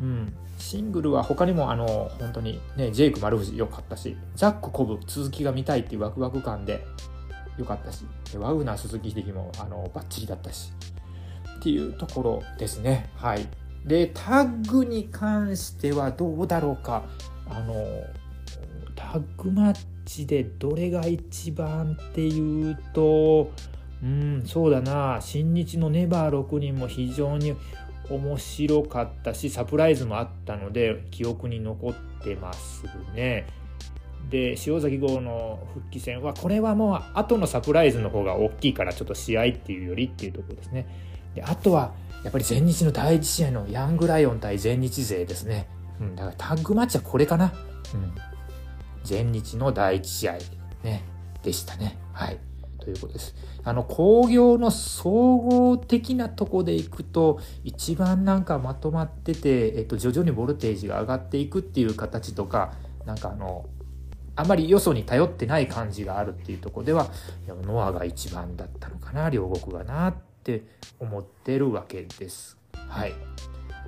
[0.01, 6.85] うん、シングルは他にもあの本当にねジェイク丸藤良かったしザックコブ続きが見たいっていうワクワク感で
[7.57, 8.05] 良かったし
[8.37, 10.71] ワウナー鈴木秀樹もあのバッチリだったし
[11.57, 13.09] っていうところですね。
[13.15, 13.47] はい。
[13.87, 17.05] で、タッグに関してはどうだろうか。
[17.49, 17.73] あの、
[18.95, 23.51] タッグマッチでどれが一番っていうと、
[24.03, 27.55] うん、そうだな、新日のネバー6人も非常に
[28.09, 32.83] 面白かったし、サプライズもあったので、記憶に残ってます
[33.15, 33.47] ね。
[34.29, 40.85] で、塩崎号の復帰戦は、これはもう後のサプライズの方が大きいから、ちょっと試合っていうよりっていうところですね。
[41.33, 41.93] で、あとは、
[42.23, 45.67] やっぱり前日の第一試合のヤングライオン対全日勢ですね。
[45.99, 47.53] うん、だからタッグマッチはこれかな。
[47.93, 48.13] うん。
[49.07, 50.37] 前日の第一試合、
[50.83, 51.03] ね、
[51.43, 51.97] でしたね。
[52.11, 52.39] はい。
[52.79, 53.35] ということです。
[53.63, 62.73] あの、工業の総合的なとこでいくと、一番なんかまとまってて、えっと、徐々にボルテージが上がっていくっていう形とか、
[63.05, 63.65] なんかあの、
[64.37, 67.07] あまりよそに頼ってない感じがあるっていうとこでは、
[67.63, 70.15] ノアが一番だったのかな、両国がな
[70.47, 70.63] って
[70.99, 72.57] 思ってるわけです。
[72.87, 73.13] はい。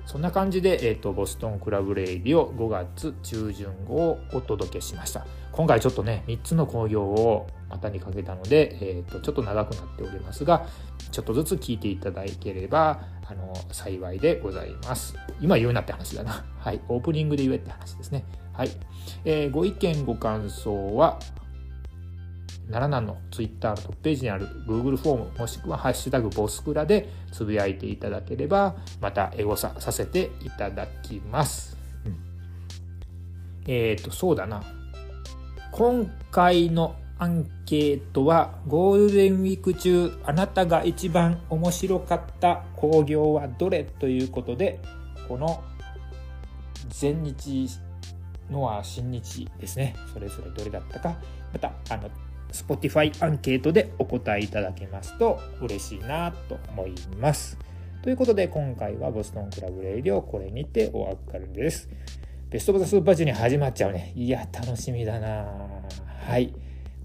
[0.04, 5.26] そんな感じで、えーと、ボストンクラブレイディオ5月中旬号をお届けしました。
[5.52, 10.66] 今回ちょっとね、3つの工業を股にかけたので、えーと、ちょっと長くなっておりますが、
[11.10, 15.14] ちょっとずつ聞いていただければ、あの、幸いでございます。
[15.40, 16.44] 今言うなって話だな。
[16.58, 16.80] はい。
[16.88, 18.24] オープニングで言えって話ですね。
[18.52, 18.70] はい。
[19.24, 21.20] えー、ご意見、ご感想は、
[22.70, 31.76] 奈良南のツイッターのトップページにある Google フォームもしくはハッシュタグボスクラでつぶやいていただければまたエゴサさせていただきます。
[32.06, 32.16] うん、
[33.66, 34.62] えっ、ー、と、そうだな。
[35.72, 44.80] 今回のアンケートはゴールデンウィーク中あなたが一番面白かった興行はどれということで
[45.28, 45.62] この
[46.88, 47.68] 全日
[48.50, 51.14] のは新日ですねそれぞれどれだったか
[51.52, 52.10] またあの
[52.52, 57.58] Spotify アンケートでお答えいただけますと嬉しいなと思います。
[58.02, 61.88] ということで今回はボストンクラブレイディオこれにてお別れです。
[62.50, 64.12] ベストオブザスーパージュニア始まっちゃうね。
[64.16, 65.46] いや、楽しみだな
[66.26, 66.52] はい。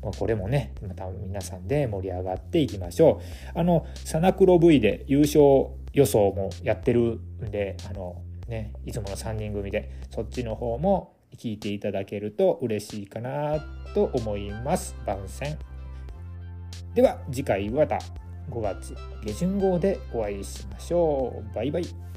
[0.02, 3.22] もうこれもね、また皆さんで盛り上がっていきましょ
[3.56, 3.60] う。
[3.60, 5.42] あの、サナクロ V で優勝
[5.94, 13.60] 予想もやってるんで、あの、ね、いつもの3人組で、そっちの方も聞いていただけると嬉しいかな
[13.94, 14.96] と思います。
[15.06, 15.58] 番宣。
[16.94, 18.00] では次回はまた
[18.50, 21.56] 5月下旬号でお会いしましょう。
[21.56, 22.15] バイバイ。